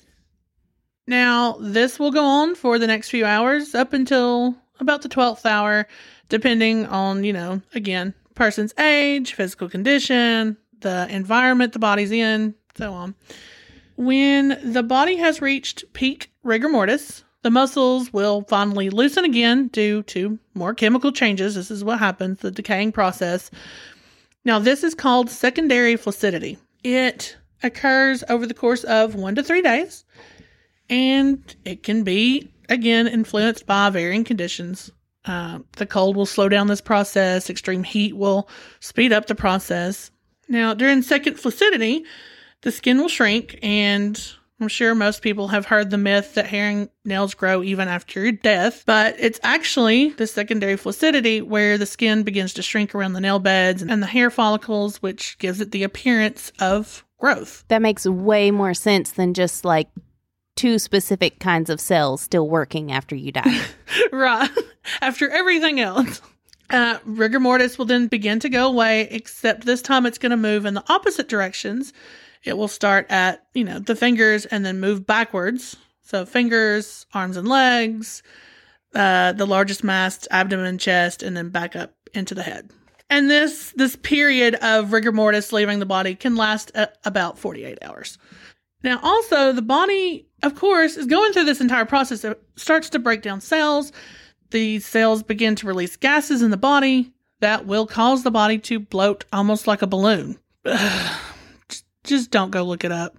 Now, 1.05 1.57
this 1.59 1.99
will 1.99 2.11
go 2.11 2.23
on 2.23 2.55
for 2.55 2.79
the 2.79 2.87
next 2.87 3.09
few 3.09 3.25
hours 3.25 3.75
up 3.75 3.93
until 3.93 4.55
about 4.79 5.01
the 5.01 5.09
12th 5.09 5.45
hour, 5.45 5.87
depending 6.29 6.85
on, 6.85 7.23
you 7.23 7.33
know, 7.33 7.61
again, 7.73 8.13
person's 8.35 8.73
age, 8.79 9.33
physical 9.33 9.67
condition, 9.67 10.55
the 10.79 11.07
environment 11.09 11.73
the 11.73 11.79
body's 11.79 12.11
in, 12.11 12.55
so 12.75 12.93
on. 12.93 13.15
When 13.97 14.59
the 14.63 14.83
body 14.83 15.17
has 15.17 15.41
reached 15.41 15.91
peak 15.91 16.31
rigor 16.43 16.69
mortis, 16.69 17.23
the 17.41 17.51
muscles 17.51 18.11
will 18.11 18.43
finally 18.49 18.89
loosen 18.89 19.25
again 19.25 19.67
due 19.67 20.03
to 20.03 20.39
more 20.53 20.73
chemical 20.73 21.11
changes. 21.11 21.55
This 21.55 21.71
is 21.71 21.83
what 21.83 21.99
happens, 21.99 22.39
the 22.39 22.51
decaying 22.51 22.91
process. 22.91 23.49
Now, 24.45 24.59
this 24.59 24.83
is 24.83 24.95
called 24.95 25.29
secondary 25.29 25.95
flaccidity. 25.95 26.57
It 26.83 27.37
occurs 27.63 28.23
over 28.29 28.45
the 28.45 28.53
course 28.53 28.83
of 28.83 29.15
one 29.15 29.35
to 29.35 29.43
three 29.43 29.61
days, 29.61 30.05
and 30.89 31.55
it 31.65 31.83
can 31.83 32.03
be, 32.03 32.51
again, 32.69 33.07
influenced 33.07 33.65
by 33.65 33.89
varying 33.89 34.23
conditions. 34.23 34.91
Uh, 35.25 35.59
the 35.77 35.85
cold 35.85 36.15
will 36.15 36.25
slow 36.25 36.49
down 36.49 36.67
this 36.67 36.81
process, 36.81 37.49
extreme 37.49 37.83
heat 37.83 38.15
will 38.15 38.49
speed 38.79 39.11
up 39.13 39.27
the 39.27 39.35
process. 39.35 40.11
Now, 40.47 40.73
during 40.73 41.01
second 41.01 41.35
flaccidity, 41.35 42.05
the 42.61 42.71
skin 42.71 42.97
will 42.97 43.09
shrink, 43.09 43.59
and 43.61 44.19
I'm 44.59 44.67
sure 44.67 44.93
most 44.93 45.21
people 45.21 45.47
have 45.49 45.65
heard 45.65 45.89
the 45.89 45.97
myth 45.97 46.35
that 46.35 46.47
hair 46.47 46.69
and 46.69 46.89
nails 47.05 47.33
grow 47.33 47.63
even 47.63 47.87
after 47.87 48.21
your 48.21 48.33
death, 48.33 48.83
but 48.85 49.15
it's 49.17 49.39
actually 49.41 50.09
the 50.09 50.27
secondary 50.27 50.75
flaccidity 50.75 51.41
where 51.41 51.77
the 51.77 51.85
skin 51.85 52.23
begins 52.23 52.53
to 52.55 52.61
shrink 52.61 52.93
around 52.93 53.13
the 53.13 53.21
nail 53.21 53.39
beds 53.39 53.81
and 53.81 54.03
the 54.03 54.07
hair 54.07 54.29
follicles, 54.29 54.97
which 55.01 55.37
gives 55.37 55.61
it 55.61 55.71
the 55.71 55.83
appearance 55.83 56.51
of 56.59 57.05
growth. 57.19 57.65
that 57.67 57.81
makes 57.81 58.05
way 58.05 58.49
more 58.49 58.73
sense 58.73 59.11
than 59.11 59.33
just 59.33 59.65
like 59.65 59.89
two 60.55 60.77
specific 60.77 61.39
kinds 61.39 61.69
of 61.69 61.79
cells 61.79 62.21
still 62.21 62.47
working 62.49 62.91
after 62.91 63.15
you 63.15 63.31
die. 63.31 63.61
right. 64.11 64.49
After 65.01 65.29
everything 65.29 65.79
else. 65.79 66.21
Uh, 66.69 66.99
rigor 67.05 67.39
mortis 67.39 67.77
will 67.77 67.85
then 67.85 68.07
begin 68.07 68.39
to 68.39 68.49
go 68.49 68.67
away, 68.67 69.07
except 69.09 69.65
this 69.65 69.81
time 69.81 70.05
it's 70.05 70.17
going 70.17 70.29
to 70.29 70.37
move 70.37 70.65
in 70.65 70.73
the 70.75 70.83
opposite 70.87 71.27
directions. 71.27 71.93
It 72.43 72.57
will 72.57 72.67
start 72.67 73.07
at, 73.09 73.45
you 73.53 73.63
know, 73.63 73.79
the 73.79 73.95
fingers 73.95 74.45
and 74.45 74.65
then 74.65 74.79
move 74.79 75.05
backwards. 75.05 75.75
So 76.01 76.25
fingers, 76.25 77.05
arms 77.13 77.37
and 77.37 77.47
legs, 77.47 78.23
uh, 78.95 79.33
the 79.33 79.45
largest 79.45 79.83
mass, 79.83 80.27
abdomen, 80.31 80.77
chest, 80.77 81.21
and 81.21 81.35
then 81.35 81.49
back 81.49 81.75
up 81.75 81.93
into 82.13 82.33
the 82.33 82.43
head. 82.43 82.71
And 83.09 83.29
this 83.29 83.73
this 83.75 83.95
period 83.95 84.55
of 84.55 84.93
rigor 84.93 85.11
mortis 85.11 85.51
leaving 85.51 85.79
the 85.79 85.85
body 85.85 86.15
can 86.15 86.35
last 86.35 86.71
a- 86.75 86.91
about 87.05 87.37
48 87.39 87.77
hours. 87.81 88.17
Now, 88.83 88.99
also, 89.03 89.51
the 89.51 89.61
body, 89.61 90.27
of 90.41 90.55
course, 90.55 90.95
is 90.95 91.05
going 91.05 91.33
through 91.33 91.45
this 91.45 91.59
entire 91.59 91.85
process. 91.85 92.23
It 92.23 92.41
starts 92.55 92.89
to 92.91 92.99
break 92.99 93.21
down 93.21 93.41
cells. 93.41 93.91
These 94.51 94.85
cells 94.85 95.21
begin 95.21 95.55
to 95.55 95.67
release 95.67 95.97
gases 95.97 96.41
in 96.41 96.49
the 96.49 96.57
body 96.57 97.11
that 97.41 97.65
will 97.65 97.85
cause 97.85 98.23
the 98.23 98.31
body 98.31 98.57
to 98.59 98.79
bloat 98.79 99.25
almost 99.33 99.67
like 99.67 99.81
a 99.81 99.87
balloon. 99.87 100.39
Just 102.09 102.31
don't 102.31 102.49
go 102.51 102.63
look 102.63 102.83
it 102.83 102.91
up. 102.91 103.17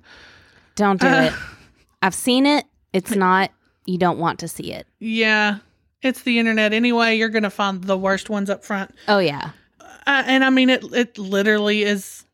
Don't 0.75 1.01
do 1.01 1.07
Uh, 1.07 1.23
it. 1.23 1.33
I've 2.03 2.15
seen 2.15 2.45
it. 2.47 2.65
It's 2.93 3.15
not, 3.15 3.51
you 3.87 3.99
don't 3.99 4.19
want 4.19 4.41
to 4.41 4.49
see 4.49 4.73
it. 4.73 4.87
Yeah, 4.99 5.59
it's 6.03 6.23
the 6.23 6.39
internet 6.39 6.73
anyway. 6.73 7.17
You're 7.17 7.29
going 7.29 7.45
to 7.45 7.51
find 7.51 7.85
the 7.85 7.97
worst 7.97 8.29
ones 8.31 8.51
up 8.51 8.65
front. 8.65 8.93
Oh, 9.07 9.19
yeah. 9.19 9.51
Uh, 9.81 10.23
and 10.27 10.43
I 10.45 10.51
mean, 10.51 10.71
it 10.71 10.83
it 10.93 11.19
literally 11.19 11.83
is 11.85 12.25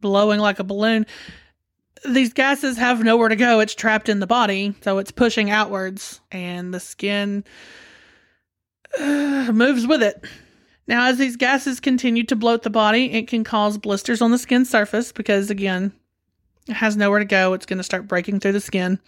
blowing 0.00 0.40
like 0.40 0.60
a 0.60 0.64
balloon. 0.64 1.04
These 2.08 2.32
gases 2.32 2.78
have 2.78 3.02
nowhere 3.02 3.28
to 3.28 3.36
go. 3.36 3.58
It's 3.60 3.74
trapped 3.74 4.08
in 4.08 4.20
the 4.20 4.26
body, 4.26 4.74
so 4.82 4.98
it's 4.98 5.10
pushing 5.10 5.50
outwards, 5.50 6.20
and 6.30 6.72
the 6.72 6.78
skin 6.80 7.44
uh, 8.98 9.50
moves 9.52 9.86
with 9.86 10.02
it. 10.02 10.24
Now, 10.86 11.06
as 11.08 11.18
these 11.18 11.36
gases 11.36 11.80
continue 11.80 12.22
to 12.24 12.36
bloat 12.36 12.62
the 12.62 12.70
body, 12.70 13.12
it 13.12 13.28
can 13.28 13.44
cause 13.44 13.76
blisters 13.76 14.22
on 14.22 14.30
the 14.30 14.38
skin 14.38 14.64
surface 14.64 15.12
because, 15.12 15.50
again, 15.50 15.92
it 16.68 16.74
has 16.74 16.96
nowhere 16.96 17.18
to 17.18 17.24
go. 17.24 17.52
It's 17.54 17.66
going 17.66 17.78
to 17.78 17.82
start 17.84 18.06
breaking 18.08 18.40
through 18.40 18.52
the 18.52 18.60
skin. 18.60 18.98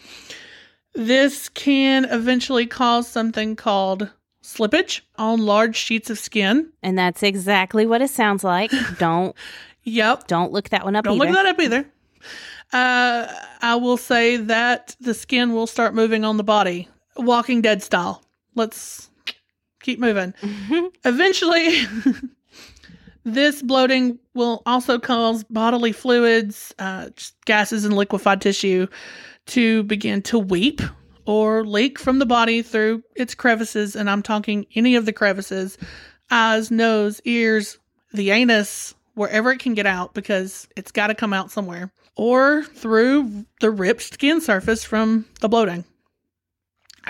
This 0.95 1.49
can 1.49 2.05
eventually 2.07 2.67
cause 2.67 3.07
something 3.07 3.55
called 3.57 4.11
slippage 4.43 5.03
on 5.17 5.41
large 5.41 5.77
sheets 5.77 6.11
of 6.11 6.19
skin. 6.19 6.73
And 6.83 6.99
that's 6.99 7.23
exactly 7.23 7.87
what 7.87 8.03
it 8.03 8.11
sounds 8.11 8.43
like. 8.43 8.73
don't 8.99 9.37
Yep. 9.85 10.27
don't 10.27 10.53
look 10.53 10.69
that 10.71 10.85
one 10.85 10.97
up 10.97 11.05
Don't 11.05 11.17
either. 11.17 11.27
look 11.27 11.35
that 11.35 11.47
up 11.47 11.61
either. 11.61 11.87
Uh, 12.73 13.27
I 13.63 13.75
will 13.77 13.97
say 13.97 14.37
that 14.37 14.95
the 15.01 15.15
skin 15.15 15.53
will 15.53 15.67
start 15.67 15.95
moving 15.95 16.25
on 16.25 16.37
the 16.37 16.45
body, 16.45 16.89
Walking 17.17 17.61
Dead 17.63 17.83
style. 17.83 18.23
Let's 18.55 19.11
keep 19.83 19.99
moving. 19.99 20.35
Eventually, 21.05 21.83
this 23.25 23.63
bloating 23.63 24.19
will 24.35 24.63
also 24.67 24.99
cause 24.99 25.45
bodily 25.45 25.93
fluids, 25.93 26.75
uh, 26.79 27.11
gases, 27.45 27.85
and 27.85 27.95
liquefied 27.95 28.41
tissue 28.41 28.87
to 29.47 29.83
begin 29.85 30.23
to 30.23 30.39
weep 30.39 30.81
or 31.27 31.65
leak 31.65 31.99
from 31.99 32.19
the 32.19 32.27
body 32.27 32.63
through 32.63 33.03
its 33.15 33.35
crevices. 33.35 33.95
And 33.95 34.09
I'm 34.09 34.23
talking 34.23 34.67
any 34.75 34.97
of 34.97 35.07
the 35.07 35.13
crevices 35.13 35.77
eyes, 36.31 36.71
nose, 36.71 37.21
ears, 37.25 37.79
the 38.13 38.31
anus, 38.31 38.95
wherever 39.15 39.51
it 39.51 39.59
can 39.59 39.75
get 39.75 39.87
out 39.87 40.15
because 40.15 40.69
it's 40.77 40.93
got 40.93 41.09
to 41.09 41.15
come 41.15 41.33
out 41.33 41.51
somewhere, 41.51 41.93
or 42.17 42.63
through 42.63 43.45
the 43.61 43.71
ripped 43.71 44.03
skin 44.03 44.41
surface 44.41 44.85
from 44.85 45.27
the 45.41 45.49
bloating. 45.49 45.85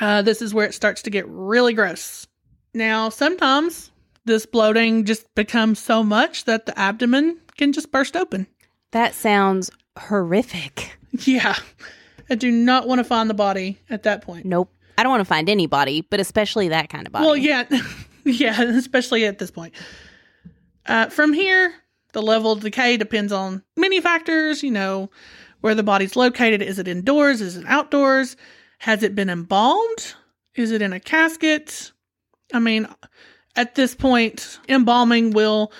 Uh, 0.00 0.22
this 0.22 0.40
is 0.40 0.54
where 0.54 0.66
it 0.66 0.74
starts 0.74 1.02
to 1.02 1.10
get 1.10 1.28
really 1.28 1.74
gross. 1.74 2.26
Now, 2.72 3.08
sometimes 3.10 3.90
this 4.24 4.46
bloating 4.46 5.04
just 5.04 5.26
becomes 5.34 5.78
so 5.78 6.02
much 6.02 6.44
that 6.44 6.66
the 6.66 6.78
abdomen 6.78 7.40
can 7.56 7.72
just 7.72 7.90
burst 7.90 8.16
open. 8.16 8.46
that 8.92 9.14
sounds 9.14 9.70
horrific. 9.98 10.96
Yeah. 11.26 11.56
I 12.30 12.36
do 12.36 12.52
not 12.52 12.86
want 12.86 13.00
to 13.00 13.04
find 13.04 13.28
the 13.28 13.34
body 13.34 13.80
at 13.90 14.04
that 14.04 14.22
point. 14.22 14.46
Nope. 14.46 14.72
I 14.96 15.02
don't 15.02 15.10
want 15.10 15.22
to 15.22 15.24
find 15.24 15.48
any 15.48 15.66
body, 15.66 16.02
but 16.02 16.20
especially 16.20 16.68
that 16.68 16.88
kind 16.88 17.04
of 17.04 17.12
body. 17.12 17.26
Well, 17.26 17.36
yeah. 17.36 17.64
yeah, 18.24 18.62
especially 18.62 19.24
at 19.26 19.38
this 19.40 19.50
point. 19.50 19.74
Uh, 20.86 21.06
from 21.08 21.32
here, 21.32 21.74
the 22.12 22.22
level 22.22 22.52
of 22.52 22.60
decay 22.60 22.96
depends 22.96 23.32
on 23.32 23.64
many 23.76 24.00
factors, 24.00 24.62
you 24.62 24.70
know, 24.70 25.10
where 25.62 25.74
the 25.74 25.82
body's 25.82 26.14
located. 26.14 26.62
Is 26.62 26.78
it 26.78 26.86
indoors? 26.86 27.40
Is 27.40 27.56
it 27.56 27.64
outdoors? 27.66 28.36
Has 28.78 29.02
it 29.02 29.16
been 29.16 29.28
embalmed? 29.28 30.14
Is 30.54 30.70
it 30.70 30.82
in 30.82 30.92
a 30.92 31.00
casket? 31.00 31.90
I 32.54 32.60
mean, 32.60 32.86
at 33.56 33.74
this 33.74 33.94
point, 33.94 34.58
embalming 34.68 35.30
will 35.30 35.72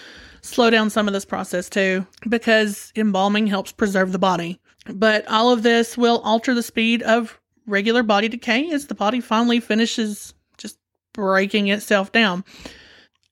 slow 0.43 0.71
down 0.71 0.91
some 0.91 1.07
of 1.07 1.15
this 1.15 1.25
process 1.25 1.69
too, 1.69 2.07
because 2.29 2.93
embalming 2.97 3.47
helps 3.47 3.73
preserve 3.73 4.13
the 4.13 4.19
body. 4.19 4.61
But 4.87 5.27
all 5.29 5.53
of 5.53 5.63
this 5.63 5.97
will 5.97 6.19
alter 6.25 6.55
the 6.55 6.63
speed 6.63 7.03
of 7.03 7.39
regular 7.67 8.03
body 8.03 8.29
decay 8.29 8.71
as 8.71 8.87
the 8.87 8.95
body 8.95 9.21
finally 9.21 9.61
finishes 9.61 10.35
just 10.57 10.79
breaking 11.13 11.69
itself 11.69 12.13
down. 12.13 12.45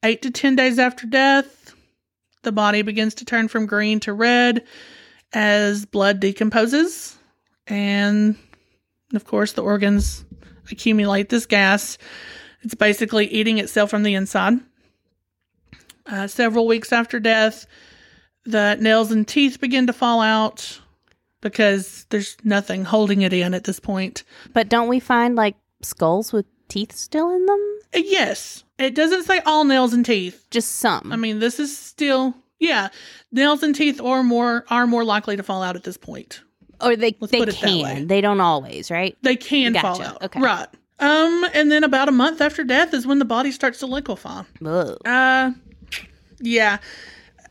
Eight 0.05 0.23
to 0.23 0.31
10 0.31 0.57
days 0.57 0.79
after 0.79 1.07
death, 1.07 1.75
the 2.43 2.53
body 2.53 2.83
begins 2.83 3.15
to 3.17 3.25
turn 3.25 3.49
from 3.49 3.67
green 3.67 4.01
to 4.01 4.13
red 4.13 4.65
as 5.33 5.85
blood 5.85 6.21
decomposes. 6.21 7.17
And 7.67 8.37
of 9.15 9.25
course, 9.25 9.53
the 9.53 9.63
organs 9.63 10.25
accumulate 10.71 11.29
this 11.29 11.47
gas. 11.47 11.99
It's 12.63 12.75
basically 12.75 13.27
eating 13.27 13.59
itself 13.59 13.91
from 13.91 14.03
the 14.03 14.15
inside. 14.15 14.55
Uh, 16.07 16.27
several 16.27 16.67
weeks 16.67 16.93
after 16.93 17.21
death, 17.21 17.67
the 18.45 18.77
nails 18.81 19.11
and 19.13 19.29
teeth 19.29 19.61
begin 19.61 19.87
to 19.87 19.93
fall 19.93 20.21
out 20.21 20.81
because 21.41 22.07
there's 22.11 22.37
nothing 22.45 22.85
holding 22.85 23.23
it 23.23 23.33
in 23.33 23.55
at 23.55 23.65
this 23.65 23.79
point. 23.79 24.25
but 24.53 24.69
don't 24.69 24.89
we 24.89 25.01
find 25.01 25.37
like 25.37 25.57
skulls 25.83 26.33
with 26.33 26.47
teeth 26.69 26.93
still 26.93 27.31
in 27.35 27.47
them? 27.47 27.79
Uh, 27.95 28.01
Yes, 28.05 28.65
it 28.79 28.95
doesn't 28.95 29.25
say 29.25 29.41
all 29.41 29.65
nails 29.65 29.93
and 29.93 30.05
teeth. 30.05 30.47
Just 30.51 30.77
some. 30.77 31.13
I 31.13 31.17
mean, 31.17 31.39
this 31.39 31.59
is 31.61 31.77
still 31.77 32.35
yeah, 32.59 32.89
nails 33.31 33.63
and 33.63 33.75
teeth 33.75 34.01
are 34.01 34.23
more 34.23 34.65
are 34.69 34.87
more 34.87 35.05
likely 35.05 35.37
to 35.37 35.43
fall 35.43 35.63
out 35.63 35.77
at 35.77 35.85
this 35.85 35.97
point. 35.97 36.43
or 36.81 36.97
they 36.97 37.17
let's 37.21 37.31
they 37.33 37.39
put 37.39 37.49
it 37.49 37.61
that 37.61 37.67
way. 37.67 37.83
can. 37.83 38.07
They 38.07 38.21
don't 38.21 38.41
always, 38.41 38.91
right? 38.91 39.17
They 39.23 39.37
can 39.37 39.75
fall 39.75 40.03
out, 40.03 40.23
okay. 40.23 40.41
right? 40.41 40.69
Um, 41.01 41.47
and 41.55 41.71
then 41.71 41.85
about 41.85 42.09
a 42.09 42.13
month 42.13 42.41
after 42.41 42.65
death 42.65 42.93
is 42.93 43.07
when 43.07 43.19
the 43.19 43.25
body 43.25 43.53
starts 43.53 43.79
to 43.81 43.87
liquefy. 43.87 44.43
Ugh. 44.65 44.97
Uh, 45.05 45.53
yeah. 46.41 46.79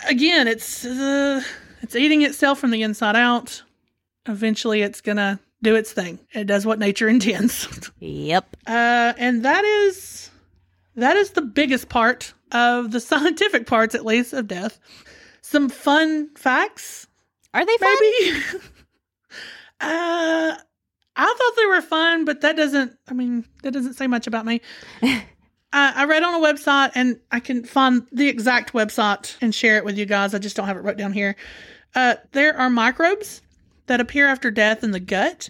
Again, 0.08 0.48
it's 0.48 0.86
uh, 0.86 1.42
it's 1.82 1.96
eating 1.96 2.22
itself 2.24 2.60
from 2.60 2.72
the 2.72 2.84
inside 2.84 3.16
out. 3.16 3.64
Eventually, 4.28 4.82
it's 4.82 5.02
gonna 5.02 5.40
do 5.64 5.76
its 5.76 5.92
thing. 5.94 6.20
It 6.34 6.46
does 6.46 6.66
what 6.66 6.78
nature 6.80 7.08
intends. 7.16 7.90
Yep. 8.00 8.58
Uh, 8.68 9.14
and 9.18 9.44
that 9.46 9.64
is 9.64 10.30
that 10.96 11.16
is 11.16 11.32
the 11.32 11.42
biggest 11.42 11.90
part 11.90 12.34
of 12.52 12.92
the 12.92 13.00
scientific 13.10 13.66
parts, 13.66 13.96
at 13.96 14.06
least, 14.06 14.34
of 14.34 14.48
death. 14.48 14.80
Some 15.42 15.70
fun 15.70 16.30
facts, 16.36 17.08
Are 17.54 17.66
they 17.66 17.78
fun? 17.78 17.96
maybe. 18.02 18.42
uh, 19.80 20.56
I 21.18 21.26
thought 21.26 21.56
they 21.56 21.66
were 21.66 21.82
fun, 21.82 22.26
but 22.26 22.42
that 22.42 22.56
doesn't. 22.56 22.94
I 23.08 23.14
mean, 23.14 23.44
that 23.64 23.72
doesn't 23.72 23.96
say 23.96 24.08
much 24.08 24.28
about 24.28 24.46
me. 24.46 24.62
I, 25.02 25.24
I 25.74 26.06
read 26.06 26.24
on 26.24 26.36
a 26.36 26.46
website, 26.46 26.92
and 26.94 27.20
I 27.32 27.40
can 27.40 27.64
find 27.64 28.08
the 28.12 28.28
exact 28.28 28.74
website 28.74 29.36
and 29.42 29.54
share 29.54 29.78
it 29.78 29.86
with 29.86 29.98
you 29.98 30.06
guys. 30.06 30.34
I 30.34 30.40
just 30.40 30.56
don't 30.56 30.68
have 30.68 30.78
it 30.78 30.84
wrote 30.84 30.98
down 30.98 31.14
here. 31.14 31.36
Uh, 31.96 32.16
there 32.32 32.56
are 32.58 32.70
microbes 32.70 33.42
that 33.88 34.00
appear 34.00 34.28
after 34.28 34.52
death 34.52 34.84
in 34.84 34.92
the 34.92 35.00
gut 35.00 35.50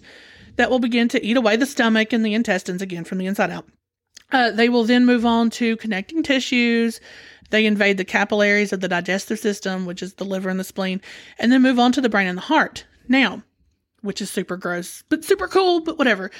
that 0.56 0.70
will 0.70 0.78
begin 0.78 1.08
to 1.08 1.24
eat 1.24 1.36
away 1.36 1.56
the 1.56 1.66
stomach 1.66 2.12
and 2.12 2.24
the 2.24 2.34
intestines 2.34 2.82
again 2.82 3.04
from 3.04 3.18
the 3.18 3.26
inside 3.26 3.50
out. 3.50 3.66
Uh, 4.32 4.50
they 4.50 4.68
will 4.68 4.84
then 4.84 5.06
move 5.06 5.24
on 5.24 5.50
to 5.50 5.76
connecting 5.76 6.22
tissues. 6.22 7.00
They 7.50 7.66
invade 7.66 7.96
the 7.96 8.04
capillaries 8.04 8.72
of 8.72 8.80
the 8.80 8.88
digestive 8.88 9.38
system, 9.38 9.86
which 9.86 10.02
is 10.02 10.14
the 10.14 10.24
liver 10.24 10.48
and 10.48 10.60
the 10.60 10.64
spleen, 10.64 11.00
and 11.38 11.52
then 11.52 11.62
move 11.62 11.78
on 11.78 11.92
to 11.92 12.00
the 12.00 12.08
brain 12.08 12.26
and 12.26 12.36
the 12.36 12.42
heart. 12.42 12.84
Now, 13.08 13.42
which 14.02 14.20
is 14.20 14.30
super 14.30 14.56
gross, 14.56 15.02
but 15.08 15.24
super 15.24 15.48
cool, 15.48 15.80
but 15.80 15.98
whatever. 15.98 16.30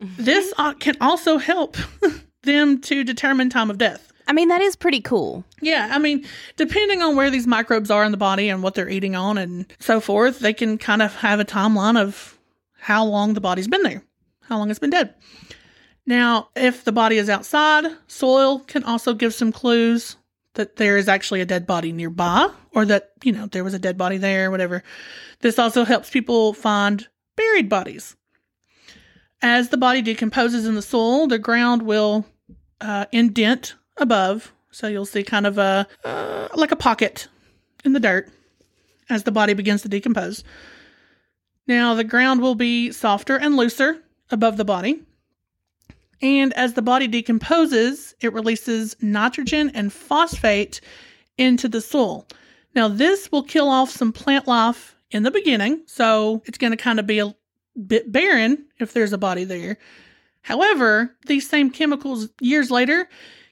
This 0.00 0.52
uh, 0.56 0.74
can 0.74 0.96
also 1.00 1.38
help 1.38 1.76
them 2.42 2.80
to 2.82 3.04
determine 3.04 3.50
time 3.50 3.70
of 3.70 3.78
death. 3.78 4.12
I 4.26 4.32
mean, 4.32 4.48
that 4.48 4.62
is 4.62 4.76
pretty 4.76 5.00
cool. 5.00 5.44
Yeah, 5.60 5.90
I 5.92 5.98
mean, 5.98 6.24
depending 6.56 7.02
on 7.02 7.16
where 7.16 7.30
these 7.30 7.46
microbes 7.46 7.90
are 7.90 8.04
in 8.04 8.12
the 8.12 8.16
body 8.16 8.48
and 8.48 8.62
what 8.62 8.74
they're 8.74 8.88
eating 8.88 9.16
on 9.16 9.36
and 9.36 9.66
so 9.80 10.00
forth, 10.00 10.38
they 10.38 10.52
can 10.52 10.78
kind 10.78 11.02
of 11.02 11.14
have 11.16 11.40
a 11.40 11.44
timeline 11.44 12.00
of 12.00 12.38
how 12.78 13.04
long 13.04 13.34
the 13.34 13.40
body's 13.40 13.68
been 13.68 13.82
there, 13.82 14.02
how 14.42 14.56
long 14.56 14.70
it's 14.70 14.78
been 14.78 14.90
dead. 14.90 15.14
Now, 16.06 16.48
if 16.54 16.84
the 16.84 16.92
body 16.92 17.18
is 17.18 17.28
outside, 17.28 17.86
soil 18.06 18.60
can 18.60 18.84
also 18.84 19.14
give 19.14 19.34
some 19.34 19.52
clues 19.52 20.16
that 20.54 20.76
there 20.76 20.96
is 20.96 21.08
actually 21.08 21.40
a 21.40 21.46
dead 21.46 21.66
body 21.66 21.92
nearby 21.92 22.50
or 22.72 22.84
that, 22.86 23.10
you 23.22 23.32
know, 23.32 23.46
there 23.46 23.64
was 23.64 23.74
a 23.74 23.78
dead 23.78 23.98
body 23.98 24.16
there, 24.16 24.50
whatever. 24.50 24.82
This 25.40 25.58
also 25.58 25.84
helps 25.84 26.10
people 26.10 26.52
find 26.52 27.06
buried 27.36 27.68
bodies. 27.68 28.16
As 29.42 29.70
the 29.70 29.76
body 29.76 30.02
decomposes 30.02 30.66
in 30.66 30.74
the 30.74 30.82
soil, 30.82 31.26
the 31.26 31.38
ground 31.38 31.82
will 31.82 32.26
uh, 32.80 33.06
indent 33.12 33.74
above. 33.96 34.52
So 34.70 34.86
you'll 34.86 35.06
see 35.06 35.22
kind 35.22 35.46
of 35.46 35.58
a 35.58 35.86
uh, 36.04 36.48
like 36.54 36.72
a 36.72 36.76
pocket 36.76 37.28
in 37.84 37.92
the 37.92 38.00
dirt 38.00 38.30
as 39.08 39.24
the 39.24 39.32
body 39.32 39.54
begins 39.54 39.82
to 39.82 39.88
decompose. 39.88 40.44
Now 41.66 41.94
the 41.94 42.04
ground 42.04 42.40
will 42.40 42.54
be 42.54 42.92
softer 42.92 43.36
and 43.36 43.56
looser 43.56 44.02
above 44.30 44.56
the 44.56 44.64
body. 44.64 45.02
And 46.22 46.52
as 46.52 46.74
the 46.74 46.82
body 46.82 47.08
decomposes, 47.08 48.14
it 48.20 48.32
releases 48.32 48.94
nitrogen 49.00 49.70
and 49.74 49.92
phosphate 49.92 50.80
into 51.38 51.68
the 51.68 51.80
soil. 51.80 52.26
Now, 52.74 52.88
this 52.88 53.30
will 53.32 53.42
kill 53.42 53.68
off 53.68 53.90
some 53.90 54.12
plant 54.12 54.46
life 54.46 54.96
in 55.10 55.22
the 55.24 55.30
beginning, 55.30 55.82
so 55.86 56.42
it's 56.46 56.58
going 56.58 56.70
to 56.70 56.76
kind 56.76 57.00
of 57.00 57.06
be 57.06 57.18
a 57.18 57.34
bit 57.86 58.10
barren 58.12 58.66
if 58.78 58.92
there's 58.92 59.12
a 59.12 59.18
body 59.18 59.44
there. 59.44 59.76
However, 60.42 61.16
these 61.26 61.48
same 61.48 61.70
chemicals 61.70 62.28
years 62.40 62.70
later 62.70 63.08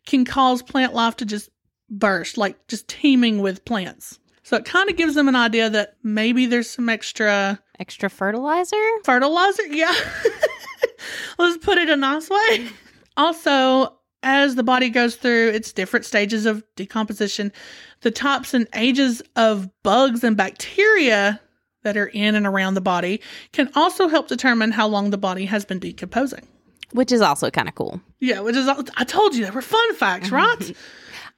can 0.06 0.24
cause 0.24 0.62
plant 0.62 0.94
life 0.94 1.16
to 1.16 1.24
just 1.26 1.50
burst, 1.90 2.38
like 2.38 2.66
just 2.68 2.88
teeming 2.88 3.40
with 3.42 3.64
plants. 3.64 4.18
So 4.42 4.56
it 4.56 4.64
kind 4.64 4.88
of 4.88 4.96
gives 4.96 5.14
them 5.14 5.28
an 5.28 5.36
idea 5.36 5.68
that 5.68 5.96
maybe 6.02 6.46
there's 6.46 6.70
some 6.70 6.88
extra 6.88 7.58
Extra 7.78 8.10
fertilizer? 8.10 8.76
fertilizer. 9.04 9.66
Yeah. 9.68 9.94
Let's 11.38 11.58
put 11.58 11.78
it 11.78 11.88
a 11.88 11.96
nice 11.96 12.28
way. 12.28 12.68
Also, 13.16 13.97
as 14.22 14.54
the 14.54 14.62
body 14.62 14.88
goes 14.90 15.16
through 15.16 15.50
its 15.50 15.72
different 15.72 16.04
stages 16.04 16.46
of 16.46 16.64
decomposition, 16.76 17.52
the 18.00 18.10
types 18.10 18.54
and 18.54 18.66
ages 18.74 19.22
of 19.36 19.68
bugs 19.82 20.24
and 20.24 20.36
bacteria 20.36 21.40
that 21.82 21.96
are 21.96 22.08
in 22.08 22.34
and 22.34 22.46
around 22.46 22.74
the 22.74 22.80
body 22.80 23.20
can 23.52 23.70
also 23.74 24.08
help 24.08 24.28
determine 24.28 24.72
how 24.72 24.86
long 24.86 25.10
the 25.10 25.18
body 25.18 25.44
has 25.44 25.64
been 25.64 25.78
decomposing. 25.78 26.46
Which 26.92 27.12
is 27.12 27.20
also 27.20 27.50
kind 27.50 27.68
of 27.68 27.74
cool. 27.74 28.00
Yeah, 28.18 28.40
which 28.40 28.56
is 28.56 28.66
I 28.66 29.04
told 29.04 29.34
you 29.34 29.44
they 29.44 29.50
were 29.50 29.62
fun 29.62 29.94
facts, 29.94 30.30
right? 30.32 30.76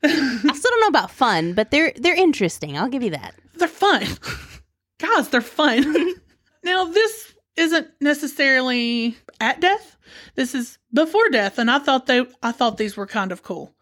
I 0.03 0.09
still 0.55 0.71
don't 0.71 0.81
know 0.81 0.87
about 0.87 1.11
fun, 1.11 1.53
but 1.55 1.71
they're 1.71 1.93
they're 1.97 2.15
interesting. 2.15 2.79
I'll 2.79 2.89
give 2.89 3.03
you 3.03 3.11
that. 3.11 3.35
they're 3.57 3.69
fun. 3.69 4.07
Guys, 4.99 5.29
they're 5.29 5.41
fun. 5.41 6.15
now, 6.63 6.85
this 6.85 7.35
isn't 7.57 7.89
necessarily 8.01 9.17
at 9.41 9.61
death. 9.61 9.97
This 10.35 10.55
is 10.55 10.79
before 10.93 11.29
death, 11.31 11.59
and 11.59 11.71
I 11.71 11.79
thought 11.79 12.07
they 12.07 12.27
I 12.43 12.53
thought 12.53 12.77
these 12.77 12.97
were 12.97 13.07
kind 13.07 13.33
of 13.33 13.43
cool. 13.43 13.75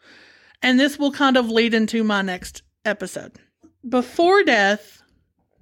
And 0.62 0.78
this 0.78 0.98
will 0.98 1.12
kind 1.12 1.36
of 1.36 1.50
lead 1.50 1.74
into 1.74 2.02
my 2.02 2.22
next 2.22 2.62
episode. 2.84 3.32
Before 3.88 4.42
death, 4.42 5.02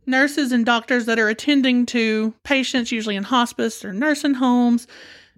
nurses 0.06 0.52
and 0.52 0.64
doctors 0.64 1.06
that 1.06 1.18
are 1.18 1.28
attending 1.28 1.86
to 1.86 2.34
patients, 2.44 2.92
usually 2.92 3.16
in 3.16 3.24
hospice 3.24 3.84
or 3.84 3.92
nursing 3.92 4.34
homes, 4.34 4.86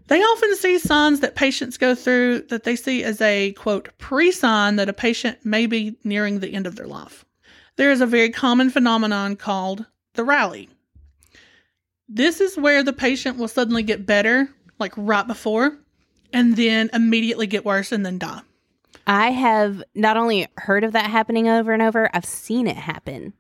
they 0.07 0.21
often 0.21 0.57
see 0.57 0.79
signs 0.79 1.21
that 1.21 1.35
patients 1.35 1.77
go 1.77 1.95
through 1.95 2.43
that 2.49 2.65
they 2.65 2.77
see 2.77 3.05
as 3.05 3.21
a 3.21 3.53
quote 3.53 3.91
pre 3.99 4.33
sign 4.33 4.77
that 4.77 4.89
a 4.89 4.95
patient 4.95 5.45
may 5.45 5.67
be 5.67 5.97
nearing 6.05 6.41
the 6.41 6.55
end 6.55 6.67
of 6.67 6.77
their 6.77 6.87
life. 6.87 7.25
There 7.77 7.91
is 7.91 8.01
a 8.01 8.07
very 8.07 8.31
common 8.31 8.71
phenomenon 8.71 9.37
called 9.37 9.87
the 10.15 10.25
rally. 10.25 10.69
This 12.09 12.41
is 12.41 12.57
where 12.57 12.83
the 12.83 12.93
patient 12.93 13.37
will 13.37 13.49
suddenly 13.49 13.83
get 13.83 14.07
better, 14.07 14.49
like 14.79 14.95
right 14.97 15.27
before, 15.27 15.77
and 16.33 16.57
then 16.57 16.91
immediately 16.93 17.47
get 17.47 17.65
worse 17.65 17.93
and 17.93 18.05
then 18.05 18.19
die. 18.19 18.41
I 19.07 19.31
have 19.31 19.83
not 19.95 20.17
only 20.17 20.47
heard 20.57 20.85
of 20.85 20.93
that 20.93 21.11
happening 21.11 21.49
over 21.49 21.73
and 21.73 21.83
over, 21.83 22.11
I've 22.13 22.25
seen 22.25 22.67
it 22.67 22.77
happen 22.77 23.33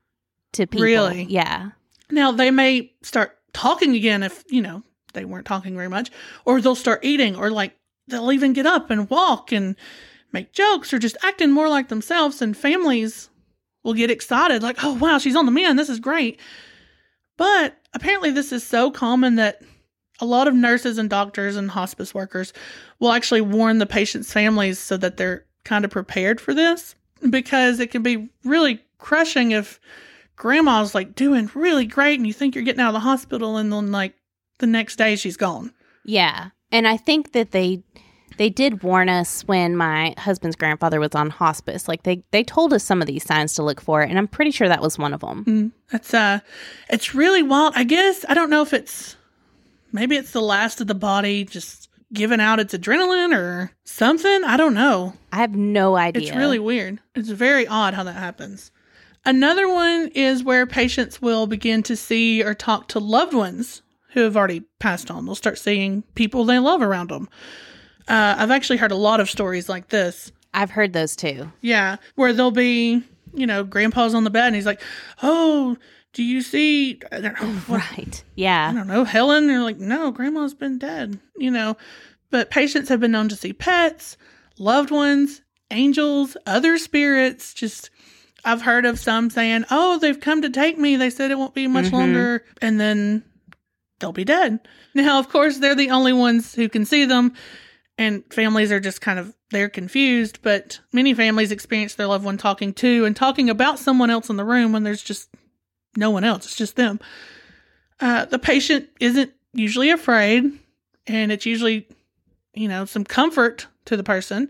to 0.52 0.66
people. 0.66 0.84
Really? 0.84 1.24
Yeah. 1.24 1.70
Now, 2.10 2.32
they 2.32 2.50
may 2.50 2.92
start 3.02 3.38
talking 3.52 3.94
again 3.94 4.22
if, 4.22 4.44
you 4.48 4.62
know, 4.62 4.82
they 5.12 5.24
weren't 5.24 5.46
talking 5.46 5.74
very 5.74 5.88
much, 5.88 6.10
or 6.44 6.60
they'll 6.60 6.74
start 6.74 7.04
eating, 7.04 7.36
or 7.36 7.50
like 7.50 7.76
they'll 8.06 8.32
even 8.32 8.52
get 8.52 8.66
up 8.66 8.90
and 8.90 9.10
walk 9.10 9.52
and 9.52 9.76
make 10.32 10.52
jokes 10.52 10.92
or 10.92 10.98
just 10.98 11.16
acting 11.22 11.50
more 11.50 11.68
like 11.68 11.88
themselves. 11.88 12.40
And 12.40 12.56
families 12.56 13.28
will 13.82 13.94
get 13.94 14.10
excited, 14.10 14.62
like, 14.62 14.82
oh, 14.82 14.94
wow, 14.94 15.18
she's 15.18 15.36
on 15.36 15.46
the 15.46 15.52
mend. 15.52 15.78
This 15.78 15.88
is 15.88 16.00
great. 16.00 16.40
But 17.36 17.77
apparently, 17.94 18.30
this 18.30 18.52
is 18.52 18.66
so 18.66 18.90
common 18.90 19.36
that 19.36 19.62
a 20.20 20.24
lot 20.24 20.48
of 20.48 20.54
nurses 20.54 20.98
and 20.98 21.08
doctors 21.08 21.56
and 21.56 21.70
hospice 21.70 22.14
workers 22.14 22.52
will 22.98 23.12
actually 23.12 23.40
warn 23.40 23.78
the 23.78 23.86
patient's 23.86 24.32
families 24.32 24.78
so 24.78 24.96
that 24.96 25.16
they're 25.16 25.44
kind 25.64 25.84
of 25.84 25.90
prepared 25.90 26.40
for 26.40 26.54
this 26.54 26.94
because 27.30 27.78
it 27.78 27.90
can 27.90 28.02
be 28.02 28.28
really 28.44 28.80
crushing 28.98 29.52
if 29.52 29.80
grandma's 30.36 30.94
like 30.94 31.14
doing 31.14 31.50
really 31.54 31.84
great 31.84 32.18
and 32.18 32.26
you 32.26 32.32
think 32.32 32.54
you're 32.54 32.64
getting 32.64 32.80
out 32.80 32.88
of 32.88 32.94
the 32.94 33.00
hospital 33.00 33.56
and 33.56 33.72
then 33.72 33.92
like 33.92 34.14
the 34.58 34.66
next 34.66 34.96
day 34.96 35.16
she's 35.16 35.36
gone. 35.36 35.72
Yeah. 36.04 36.50
And 36.72 36.86
I 36.86 36.96
think 36.96 37.32
that 37.32 37.52
they 37.52 37.82
they 38.36 38.50
did 38.50 38.82
warn 38.82 39.08
us 39.08 39.42
when 39.42 39.76
my 39.76 40.14
husband's 40.18 40.56
grandfather 40.56 41.00
was 41.00 41.14
on 41.14 41.30
hospice. 41.30 41.88
Like 41.88 42.02
they 42.04 42.22
they 42.30 42.44
told 42.44 42.72
us 42.72 42.84
some 42.84 43.00
of 43.00 43.06
these 43.06 43.24
signs 43.24 43.54
to 43.54 43.62
look 43.62 43.80
for, 43.80 44.02
and 44.02 44.18
I'm 44.18 44.28
pretty 44.28 44.50
sure 44.50 44.68
that 44.68 44.82
was 44.82 44.98
one 44.98 45.14
of 45.14 45.20
them. 45.20 45.44
Mm, 45.44 45.72
that's 45.90 46.14
uh 46.14 46.40
it's 46.90 47.14
really 47.14 47.42
wild. 47.42 47.74
I 47.76 47.84
guess 47.84 48.24
I 48.28 48.34
don't 48.34 48.50
know 48.50 48.62
if 48.62 48.72
it's 48.72 49.16
maybe 49.92 50.16
it's 50.16 50.32
the 50.32 50.42
last 50.42 50.80
of 50.80 50.86
the 50.86 50.94
body 50.94 51.44
just 51.44 51.88
giving 52.12 52.40
out 52.40 52.60
its 52.60 52.74
adrenaline 52.74 53.36
or 53.36 53.70
something. 53.84 54.44
I 54.44 54.56
don't 54.56 54.74
know. 54.74 55.14
I 55.32 55.36
have 55.36 55.54
no 55.54 55.96
idea. 55.96 56.28
It's 56.28 56.36
really 56.36 56.58
weird. 56.58 57.00
It's 57.14 57.28
very 57.28 57.66
odd 57.66 57.94
how 57.94 58.04
that 58.04 58.12
happens. 58.12 58.70
Another 59.24 59.68
one 59.68 60.10
is 60.14 60.42
where 60.42 60.64
patients 60.64 61.20
will 61.20 61.46
begin 61.46 61.82
to 61.82 61.96
see 61.96 62.42
or 62.42 62.54
talk 62.54 62.88
to 62.88 62.98
loved 62.98 63.34
ones 63.34 63.82
who 64.12 64.20
have 64.20 64.36
already 64.36 64.60
passed 64.78 65.10
on. 65.10 65.26
They'll 65.26 65.34
start 65.34 65.58
seeing 65.58 66.02
people 66.14 66.44
they 66.44 66.58
love 66.58 66.80
around 66.80 67.10
them. 67.10 67.28
Uh, 68.08 68.36
I've 68.38 68.50
actually 68.50 68.78
heard 68.78 68.92
a 68.92 68.96
lot 68.96 69.20
of 69.20 69.28
stories 69.30 69.68
like 69.68 69.88
this. 69.88 70.32
I've 70.54 70.70
heard 70.70 70.92
those 70.92 71.14
too. 71.14 71.52
Yeah, 71.60 71.96
where 72.14 72.32
they'll 72.32 72.50
be, 72.50 73.02
you 73.34 73.46
know, 73.46 73.64
grandpa's 73.64 74.14
on 74.14 74.24
the 74.24 74.30
bed 74.30 74.46
and 74.46 74.54
he's 74.56 74.66
like, 74.66 74.80
"Oh, 75.22 75.76
do 76.14 76.22
you 76.22 76.40
see?" 76.40 77.00
I 77.12 77.20
don't 77.20 77.40
know, 77.40 77.48
what- 77.66 77.82
Right. 77.96 78.24
Yeah. 78.34 78.70
I 78.70 78.74
don't 78.74 78.86
know, 78.88 79.04
Helen. 79.04 79.46
They're 79.46 79.62
like, 79.62 79.78
"No, 79.78 80.10
grandma's 80.10 80.54
been 80.54 80.78
dead." 80.78 81.18
You 81.36 81.50
know, 81.50 81.76
but 82.30 82.50
patients 82.50 82.88
have 82.88 83.00
been 83.00 83.12
known 83.12 83.28
to 83.28 83.36
see 83.36 83.52
pets, 83.52 84.16
loved 84.58 84.90
ones, 84.90 85.42
angels, 85.70 86.36
other 86.46 86.78
spirits. 86.78 87.52
Just, 87.52 87.90
I've 88.44 88.62
heard 88.62 88.86
of 88.86 88.98
some 88.98 89.28
saying, 89.28 89.66
"Oh, 89.70 89.98
they've 89.98 90.18
come 90.18 90.40
to 90.42 90.50
take 90.50 90.78
me. 90.78 90.96
They 90.96 91.10
said 91.10 91.30
it 91.30 91.38
won't 91.38 91.54
be 91.54 91.66
much 91.66 91.86
Mhm. 91.86 91.92
longer," 91.92 92.44
and 92.62 92.80
then 92.80 93.22
they'll 94.00 94.12
be 94.12 94.24
dead. 94.24 94.60
Now, 94.94 95.18
of 95.18 95.28
course, 95.28 95.58
they're 95.58 95.74
the 95.74 95.90
only 95.90 96.14
ones 96.14 96.54
who 96.54 96.68
can 96.70 96.84
see 96.86 97.04
them, 97.04 97.34
and 97.98 98.22
families 98.32 98.70
are 98.72 98.80
just 98.80 99.00
kind 99.00 99.18
of 99.18 99.34
they're 99.50 99.68
confused. 99.68 100.38
But 100.42 100.80
many 100.92 101.12
families 101.14 101.50
experience 101.52 101.94
their 101.94 102.06
loved 102.06 102.24
one 102.24 102.38
talking 102.38 102.72
to 102.74 103.04
and 103.04 103.14
talking 103.16 103.50
about 103.50 103.78
someone 103.78 104.08
else 104.10 104.30
in 104.30 104.36
the 104.36 104.44
room 104.44 104.72
when 104.72 104.84
there's 104.84 105.02
just 105.02 105.28
no 105.96 106.10
one 106.10 106.24
else. 106.24 106.44
It's 106.46 106.56
just 106.56 106.76
them. 106.76 107.00
Uh, 108.00 108.24
the 108.26 108.38
patient 108.38 108.88
isn't 109.00 109.32
usually 109.52 109.90
afraid, 109.90 110.44
and 111.06 111.32
it's 111.32 111.44
usually, 111.46 111.88
you 112.54 112.68
know, 112.68 112.84
some 112.84 113.04
comfort 113.04 113.66
to 113.86 113.96
the 113.96 114.04
person. 114.04 114.48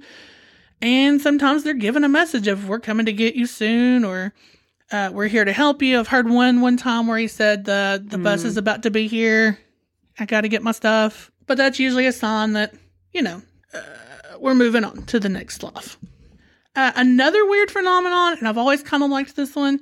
And 0.83 1.21
sometimes 1.21 1.65
they're 1.65 1.75
given 1.75 2.05
a 2.05 2.09
message 2.09 2.47
of 2.47 2.69
"We're 2.69 2.79
coming 2.79 3.07
to 3.07 3.13
get 3.13 3.35
you 3.35 3.47
soon," 3.47 4.05
or 4.05 4.33
uh, 4.93 5.11
"We're 5.13 5.29
here 5.29 5.45
to 5.45 5.53
help 5.53 5.83
you." 5.83 5.99
I've 5.99 6.09
heard 6.09 6.29
one 6.29 6.61
one 6.61 6.77
time 6.77 7.07
where 7.07 7.19
he 7.19 7.27
said, 7.29 7.65
"the 7.65 8.03
The 8.05 8.19
bus 8.19 8.43
Mm. 8.43 8.47
is 8.47 8.57
about 8.57 8.83
to 8.83 8.91
be 8.91 9.09
here. 9.09 9.59
I 10.19 10.25
got 10.27 10.43
to 10.43 10.49
get 10.49 10.63
my 10.63 10.73
stuff." 10.73 11.31
But 11.47 11.57
that's 11.57 11.79
usually 11.79 12.07
a 12.07 12.13
sign 12.13 12.53
that 12.53 12.75
you 13.13 13.23
know 13.23 13.43
uh, 13.75 13.81
we're 14.39 14.55
moving 14.55 14.85
on 14.85 15.03
to 15.05 15.21
the 15.21 15.29
next 15.29 15.63
life. 15.63 15.99
Uh, 16.75 16.93
another 16.95 17.45
weird 17.47 17.71
phenomenon, 17.71 18.39
and 18.39 18.47
I've 18.47 18.59
always 18.59 18.83
kind 18.83 19.03
of 19.03 19.11
liked 19.11 19.35
this 19.35 19.57
one, 19.57 19.81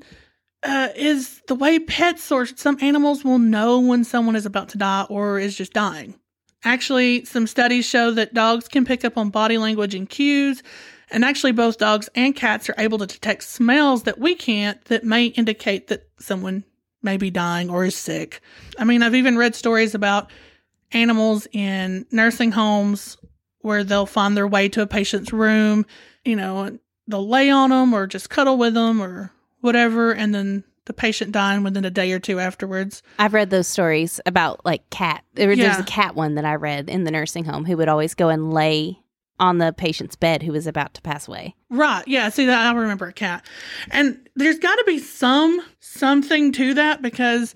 uh, 0.62 0.88
is 0.96 1.42
the 1.46 1.54
way 1.54 1.78
pets 1.78 2.32
or 2.32 2.46
some 2.46 2.78
animals 2.80 3.24
will 3.24 3.38
know 3.38 3.80
when 3.80 4.02
someone 4.02 4.36
is 4.36 4.46
about 4.46 4.70
to 4.70 4.78
die 4.78 5.06
or 5.10 5.38
is 5.38 5.56
just 5.56 5.72
dying. 5.72 6.18
Actually, 6.64 7.24
some 7.24 7.46
studies 7.46 7.86
show 7.86 8.10
that 8.12 8.34
dogs 8.34 8.66
can 8.66 8.84
pick 8.84 9.04
up 9.04 9.18
on 9.18 9.30
body 9.30 9.58
language 9.58 9.94
and 9.94 10.08
cues, 10.08 10.62
and 11.10 11.24
actually, 11.24 11.52
both 11.52 11.78
dogs 11.78 12.08
and 12.14 12.34
cats 12.34 12.68
are 12.68 12.74
able 12.78 12.98
to 12.98 13.06
detect 13.06 13.44
smells 13.44 14.02
that 14.04 14.18
we 14.18 14.34
can't 14.34 14.82
that 14.86 15.04
may 15.04 15.26
indicate 15.26 15.86
that 15.88 16.08
someone 16.18 16.64
may 17.02 17.16
be 17.16 17.30
dying 17.30 17.70
or 17.70 17.84
is 17.84 17.94
sick. 17.94 18.40
I 18.78 18.84
mean, 18.84 19.02
I've 19.02 19.14
even 19.14 19.38
read 19.38 19.54
stories 19.54 19.94
about 19.94 20.30
animals 20.92 21.46
in 21.52 22.06
nursing 22.10 22.52
homes 22.52 23.16
where 23.60 23.82
they'll 23.84 24.06
find 24.06 24.36
their 24.36 24.46
way 24.46 24.68
to 24.68 24.82
a 24.82 24.86
patient's 24.86 25.32
room, 25.32 25.84
you 26.24 26.36
know, 26.36 26.62
and 26.64 26.80
they'll 27.08 27.28
lay 27.28 27.50
on 27.50 27.70
them 27.70 27.92
or 27.92 28.06
just 28.06 28.30
cuddle 28.30 28.56
with 28.56 28.74
them 28.74 29.02
or 29.02 29.32
whatever, 29.60 30.12
and 30.12 30.34
then 30.34 30.62
the 30.84 30.92
patient 30.92 31.32
dying 31.32 31.64
within 31.64 31.84
a 31.84 31.90
day 31.90 32.12
or 32.12 32.20
two 32.20 32.38
afterwards. 32.38 33.02
I've 33.18 33.34
read 33.34 33.50
those 33.50 33.66
stories 33.66 34.20
about 34.24 34.64
like 34.64 34.88
cat. 34.90 35.24
There, 35.34 35.48
There's 35.48 35.58
Yeah. 35.58 35.80
a 35.80 35.84
cat 35.84 36.14
one 36.14 36.36
that 36.36 36.44
I 36.44 36.54
read 36.54 36.88
in 36.88 37.02
the 37.02 37.10
nursing 37.10 37.44
home 37.44 37.64
who 37.64 37.76
would 37.76 37.88
always 37.88 38.14
go 38.14 38.28
and 38.28 38.52
lay 38.54 39.00
on 39.40 39.58
the 39.58 39.72
patient's 39.72 40.14
bed 40.16 40.42
who 40.44 40.52
was 40.52 40.66
about 40.68 40.94
to 40.94 41.02
pass 41.02 41.26
away. 41.26 41.56
Right. 41.68 42.06
Yeah. 42.06 42.28
See 42.28 42.46
that 42.46 42.66
I 42.66 42.72
remember 42.78 43.06
a 43.08 43.12
cat. 43.12 43.44
And 43.90 44.28
there's 44.36 44.60
gotta 44.60 44.84
be 44.86 44.98
some 45.00 45.60
something 45.80 46.52
to 46.52 46.74
that 46.74 47.02
because 47.02 47.54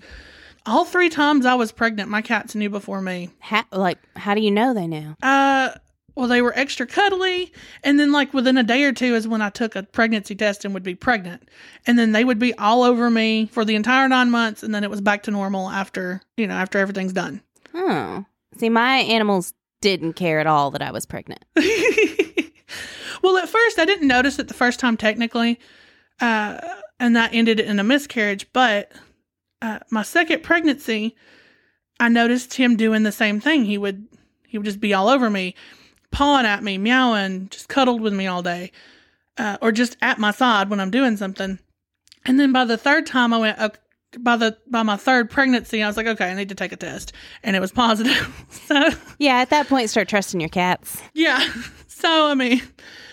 all 0.65 0.85
three 0.85 1.09
times 1.09 1.45
I 1.45 1.55
was 1.55 1.71
pregnant, 1.71 2.09
my 2.09 2.21
cats 2.21 2.55
knew 2.55 2.69
before 2.69 3.01
me. 3.01 3.29
How, 3.39 3.63
like, 3.71 3.97
how 4.15 4.35
do 4.35 4.41
you 4.41 4.51
know 4.51 4.73
they 4.73 4.87
knew? 4.87 5.15
Uh 5.21 5.71
well, 6.15 6.27
they 6.27 6.41
were 6.41 6.53
extra 6.57 6.85
cuddly, 6.85 7.53
and 7.83 7.99
then 7.99 8.11
like 8.11 8.33
within 8.33 8.57
a 8.57 8.63
day 8.63 8.83
or 8.83 8.91
two 8.91 9.15
is 9.15 9.27
when 9.27 9.41
I 9.41 9.49
took 9.49 9.75
a 9.75 9.83
pregnancy 9.83 10.35
test 10.35 10.65
and 10.65 10.73
would 10.73 10.83
be 10.83 10.95
pregnant, 10.95 11.49
and 11.87 11.97
then 11.97 12.11
they 12.11 12.23
would 12.23 12.39
be 12.39 12.53
all 12.55 12.83
over 12.83 13.09
me 13.09 13.47
for 13.47 13.63
the 13.63 13.75
entire 13.75 14.09
nine 14.09 14.29
months, 14.29 14.63
and 14.63 14.75
then 14.75 14.83
it 14.83 14.89
was 14.89 15.01
back 15.01 15.23
to 15.23 15.31
normal 15.31 15.69
after 15.69 16.21
you 16.37 16.47
know 16.47 16.53
after 16.53 16.79
everything's 16.79 17.13
done. 17.13 17.41
Oh, 17.73 18.25
see, 18.57 18.69
my 18.69 18.97
animals 18.97 19.53
didn't 19.81 20.13
care 20.13 20.39
at 20.39 20.47
all 20.47 20.71
that 20.71 20.81
I 20.81 20.91
was 20.91 21.05
pregnant. 21.05 21.43
well, 23.23 23.37
at 23.37 23.49
first 23.49 23.79
I 23.79 23.85
didn't 23.85 24.07
notice 24.07 24.37
it 24.37 24.47
the 24.47 24.53
first 24.53 24.79
time 24.79 24.97
technically, 24.97 25.59
uh, 26.19 26.59
and 26.99 27.15
that 27.15 27.33
ended 27.33 27.59
in 27.59 27.79
a 27.79 27.83
miscarriage. 27.83 28.47
But 28.51 28.91
uh, 29.61 29.79
my 29.89 30.03
second 30.03 30.43
pregnancy, 30.43 31.15
I 31.99 32.09
noticed 32.09 32.55
him 32.55 32.75
doing 32.77 33.03
the 33.03 33.11
same 33.11 33.39
thing. 33.39 33.65
He 33.65 33.77
would 33.77 34.07
he 34.47 34.57
would 34.57 34.65
just 34.65 34.79
be 34.81 34.93
all 34.93 35.07
over 35.09 35.29
me, 35.29 35.55
pawing 36.11 36.45
at 36.45 36.63
me, 36.63 36.77
meowing, 36.77 37.47
just 37.49 37.69
cuddled 37.69 38.01
with 38.01 38.13
me 38.13 38.27
all 38.27 38.41
day, 38.41 38.71
uh, 39.37 39.57
or 39.61 39.71
just 39.71 39.95
at 40.01 40.17
my 40.19 40.31
side 40.31 40.69
when 40.69 40.79
I'm 40.79 40.91
doing 40.91 41.15
something. 41.17 41.59
And 42.25 42.39
then 42.39 42.51
by 42.51 42.65
the 42.65 42.77
third 42.77 43.05
time, 43.05 43.33
I 43.33 43.37
went. 43.37 43.59
Okay, 43.59 43.77
by 44.19 44.35
the 44.35 44.57
by 44.67 44.83
my 44.83 44.97
third 44.97 45.29
pregnancy, 45.29 45.81
I 45.81 45.87
was 45.87 45.95
like, 45.95 46.07
okay, 46.07 46.29
I 46.29 46.33
need 46.33 46.49
to 46.49 46.55
take 46.55 46.73
a 46.73 46.75
test, 46.75 47.13
and 47.43 47.55
it 47.55 47.59
was 47.61 47.71
positive. 47.71 48.45
so 48.49 48.89
Yeah, 49.19 49.37
at 49.37 49.51
that 49.51 49.67
point, 49.67 49.89
start 49.89 50.09
trusting 50.09 50.39
your 50.41 50.49
cats. 50.49 51.01
yeah. 51.13 51.47
So 51.87 52.27
I 52.27 52.33
mean, 52.33 52.59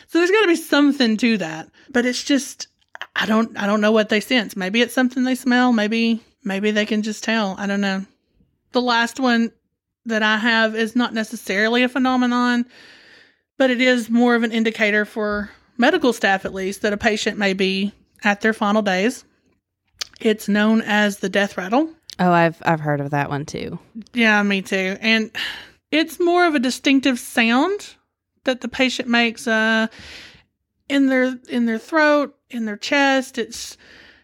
so 0.06 0.18
there's 0.18 0.30
got 0.30 0.40
to 0.42 0.48
be 0.48 0.56
something 0.56 1.16
to 1.18 1.37
that, 1.38 1.68
but 1.90 2.04
it's 2.06 2.24
just 2.24 2.68
I 3.14 3.26
don't 3.26 3.56
I 3.56 3.66
don't 3.66 3.80
know 3.82 3.92
what 3.92 4.08
they 4.08 4.18
sense. 4.20 4.56
Maybe 4.56 4.80
it's 4.80 4.94
something 4.94 5.24
they 5.24 5.34
smell. 5.34 5.72
Maybe 5.72 6.20
maybe 6.48 6.70
they 6.70 6.87
can 6.87 7.02
just 7.02 7.22
tell. 7.22 7.54
I 7.58 7.66
don't 7.66 7.80
know. 7.80 8.04
The 8.72 8.82
last 8.82 9.20
one 9.20 9.52
that 10.06 10.22
I 10.22 10.38
have 10.38 10.74
is 10.74 10.96
not 10.96 11.14
necessarily 11.14 11.82
a 11.82 11.88
phenomenon, 11.88 12.66
but 13.56 13.70
it 13.70 13.80
is 13.80 14.11
more 14.11 14.34
of 14.34 14.42
an 14.42 14.52
indicator 14.52 15.04
for 15.04 15.50
medical 15.76 16.12
staff, 16.12 16.44
at 16.44 16.54
least, 16.54 16.82
that 16.82 16.92
a 16.92 16.96
patient 16.96 17.38
may 17.38 17.52
be 17.52 17.92
at 18.24 18.40
their 18.40 18.52
final 18.52 18.82
days. 18.82 19.24
It's 20.20 20.48
known 20.48 20.82
as 20.82 21.18
the 21.18 21.28
death 21.28 21.56
rattle. 21.56 21.90
Oh, 22.18 22.32
I've 22.32 22.61
I've 22.62 22.80
heard 22.80 23.00
of 23.00 23.11
that 23.11 23.30
one 23.30 23.46
too. 23.46 23.78
Yeah, 24.12 24.42
me 24.42 24.62
too. 24.62 24.96
And 25.00 25.30
it's 25.92 26.18
more 26.18 26.46
of 26.46 26.54
a 26.54 26.58
distinctive 26.58 27.18
sound 27.18 27.94
that 28.44 28.61
the 28.61 28.68
patient 28.68 29.08
makes 29.08 29.46
uh 29.46 29.87
in 30.88 31.06
their 31.06 31.38
in 31.48 31.66
their 31.66 31.78
throat, 31.78 32.37
in 32.50 32.64
their 32.64 32.76
chest. 32.76 33.38
It's 33.38 33.76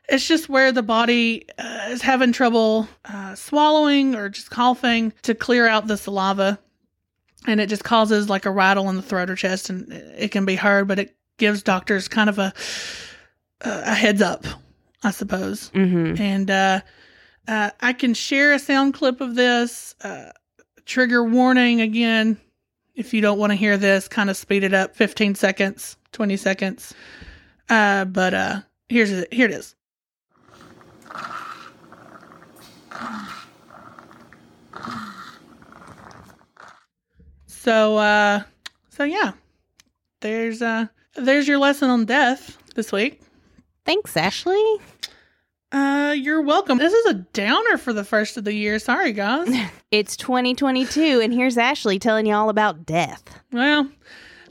it's 0.09 0.27
just 0.27 0.49
where 0.49 0.73
the 0.73 0.83
body 0.83 1.47
uh, 1.59 1.87
is 1.89 2.03
having 2.03 2.33
trouble 2.33 2.89
uh, 3.05 3.35
swallowing 3.35 4.15
or 4.15 4.29
just 4.29 4.51
coughing 4.51 5.13
to 5.23 5.35
clear 5.35 5.67
out 5.67 5.87
the 5.87 5.97
saliva, 5.97 6.59
and 7.47 7.61
it 7.61 7.69
just 7.69 7.85
causes 7.85 8.29
like 8.29 8.45
a 8.47 8.51
rattle 8.51 8.89
in 8.91 8.97
the 8.97 9.03
throat 9.03 9.31
or 9.31 9.37
chest, 9.37 9.71
and 9.71 9.93
it 9.93 10.31
can 10.31 10.45
be 10.45 10.57
heard, 10.57 10.89
but 10.89 10.99
it 10.99 11.17
gives 11.39 11.63
doctors 11.63 12.09
kind 12.09 12.29
of 12.31 12.39
a 12.39 12.53
a 13.61 13.95
heads 13.95 14.21
up, 14.21 14.45
I 15.03 15.11
suppose 15.11 15.71
Mm-hmm. 15.71 16.21
and 16.23 16.51
uh, 16.51 16.81
uh, 17.49 17.71
I 17.81 17.93
can 17.95 18.13
share 18.15 18.53
a 18.53 18.59
sound 18.59 18.95
clip 18.95 19.21
of 19.21 19.35
this. 19.35 19.95
Uh, 20.03 20.31
trigger 20.85 21.25
warning 21.25 21.81
again. 21.81 22.39
If 22.95 23.15
you 23.15 23.21
don't 23.23 23.39
want 23.39 23.51
to 23.51 23.57
hear 23.57 23.77
this, 23.79 24.07
kind 24.07 24.29
of 24.31 24.37
speed 24.37 24.65
it 24.65 24.75
up 24.75 24.95
15 24.97 25.35
seconds, 25.35 25.97
20 26.13 26.37
seconds. 26.37 26.93
Uh, 27.71 28.05
but 28.05 28.35
uh, 28.35 28.61
here's 28.91 29.11
it. 29.11 29.33
Here 29.33 29.47
it 29.47 29.53
is. 29.53 29.75
So, 37.47 37.97
uh, 37.97 38.43
so 38.91 39.05
yeah, 39.05 39.33
there's 40.21 40.61
uh, 40.61 40.87
there's 41.15 41.49
your 41.49 41.59
lesson 41.59 41.89
on 41.91 42.05
death 42.05 42.59
this 42.75 42.93
week. 42.93 43.23
Thanks, 43.87 44.17
Ashley. 44.17 44.63
Uh, 45.73 46.15
you're 46.17 46.43
welcome. 46.43 46.79
This 46.79 46.93
is 46.93 47.07
a 47.07 47.15
downer 47.15 47.79
for 47.79 47.93
the 47.93 48.05
first 48.05 48.37
of 48.37 48.45
the 48.45 48.53
year. 48.53 48.79
Sorry, 48.79 49.13
guys. 49.13 49.49
It's 49.91 50.17
2022, 50.17 51.21
and 51.23 51.33
here's 51.33 51.57
Ashley 51.57 52.01
telling 52.01 52.27
you 52.27 52.35
all 52.35 52.49
about 52.49 52.85
death. 52.85 53.23
well, 53.53 53.89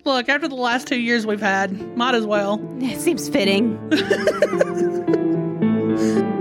look, 0.05 0.29
after 0.29 0.47
the 0.47 0.55
last 0.55 0.87
two 0.87 0.97
years 0.97 1.25
we've 1.27 1.41
had, 1.41 1.97
might 1.97 2.15
as 2.15 2.25
well. 2.25 2.61
It 2.81 3.01
seems 3.01 3.27
fitting. 3.27 3.77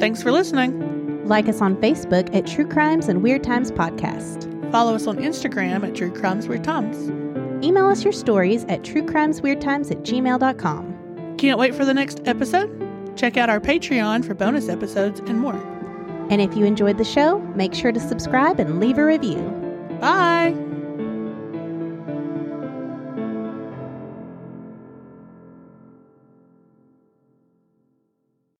Thanks 0.00 0.22
for 0.22 0.32
listening. 0.32 1.26
Like 1.26 1.46
us 1.48 1.60
on 1.60 1.76
Facebook 1.76 2.34
at 2.34 2.46
True 2.46 2.66
Crimes 2.66 3.08
and 3.08 3.22
Weird 3.22 3.44
Times 3.44 3.70
Podcast. 3.70 4.72
Follow 4.72 4.94
us 4.94 5.06
on 5.06 5.18
Instagram 5.18 5.86
at 5.86 5.94
True 5.94 6.10
Crimes 6.10 6.48
Weird 6.48 6.64
Times. 6.64 7.10
Email 7.62 7.86
us 7.86 8.02
your 8.02 8.12
stories 8.12 8.64
at 8.64 8.80
truecrimesweirdtimes 8.82 9.90
at 9.90 9.98
gmail.com. 9.98 11.36
Can't 11.36 11.58
wait 11.58 11.74
for 11.74 11.84
the 11.84 11.92
next 11.92 12.22
episode? 12.24 12.76
Check 13.16 13.36
out 13.36 13.50
our 13.50 13.60
Patreon 13.60 14.24
for 14.24 14.32
bonus 14.32 14.70
episodes 14.70 15.20
and 15.20 15.38
more. 15.38 15.60
And 16.30 16.40
if 16.40 16.56
you 16.56 16.64
enjoyed 16.64 16.96
the 16.96 17.04
show, 17.04 17.38
make 17.54 17.74
sure 17.74 17.92
to 17.92 18.00
subscribe 18.00 18.58
and 18.58 18.80
leave 18.80 18.96
a 18.96 19.04
review. 19.04 19.40
Bye! 20.00 20.69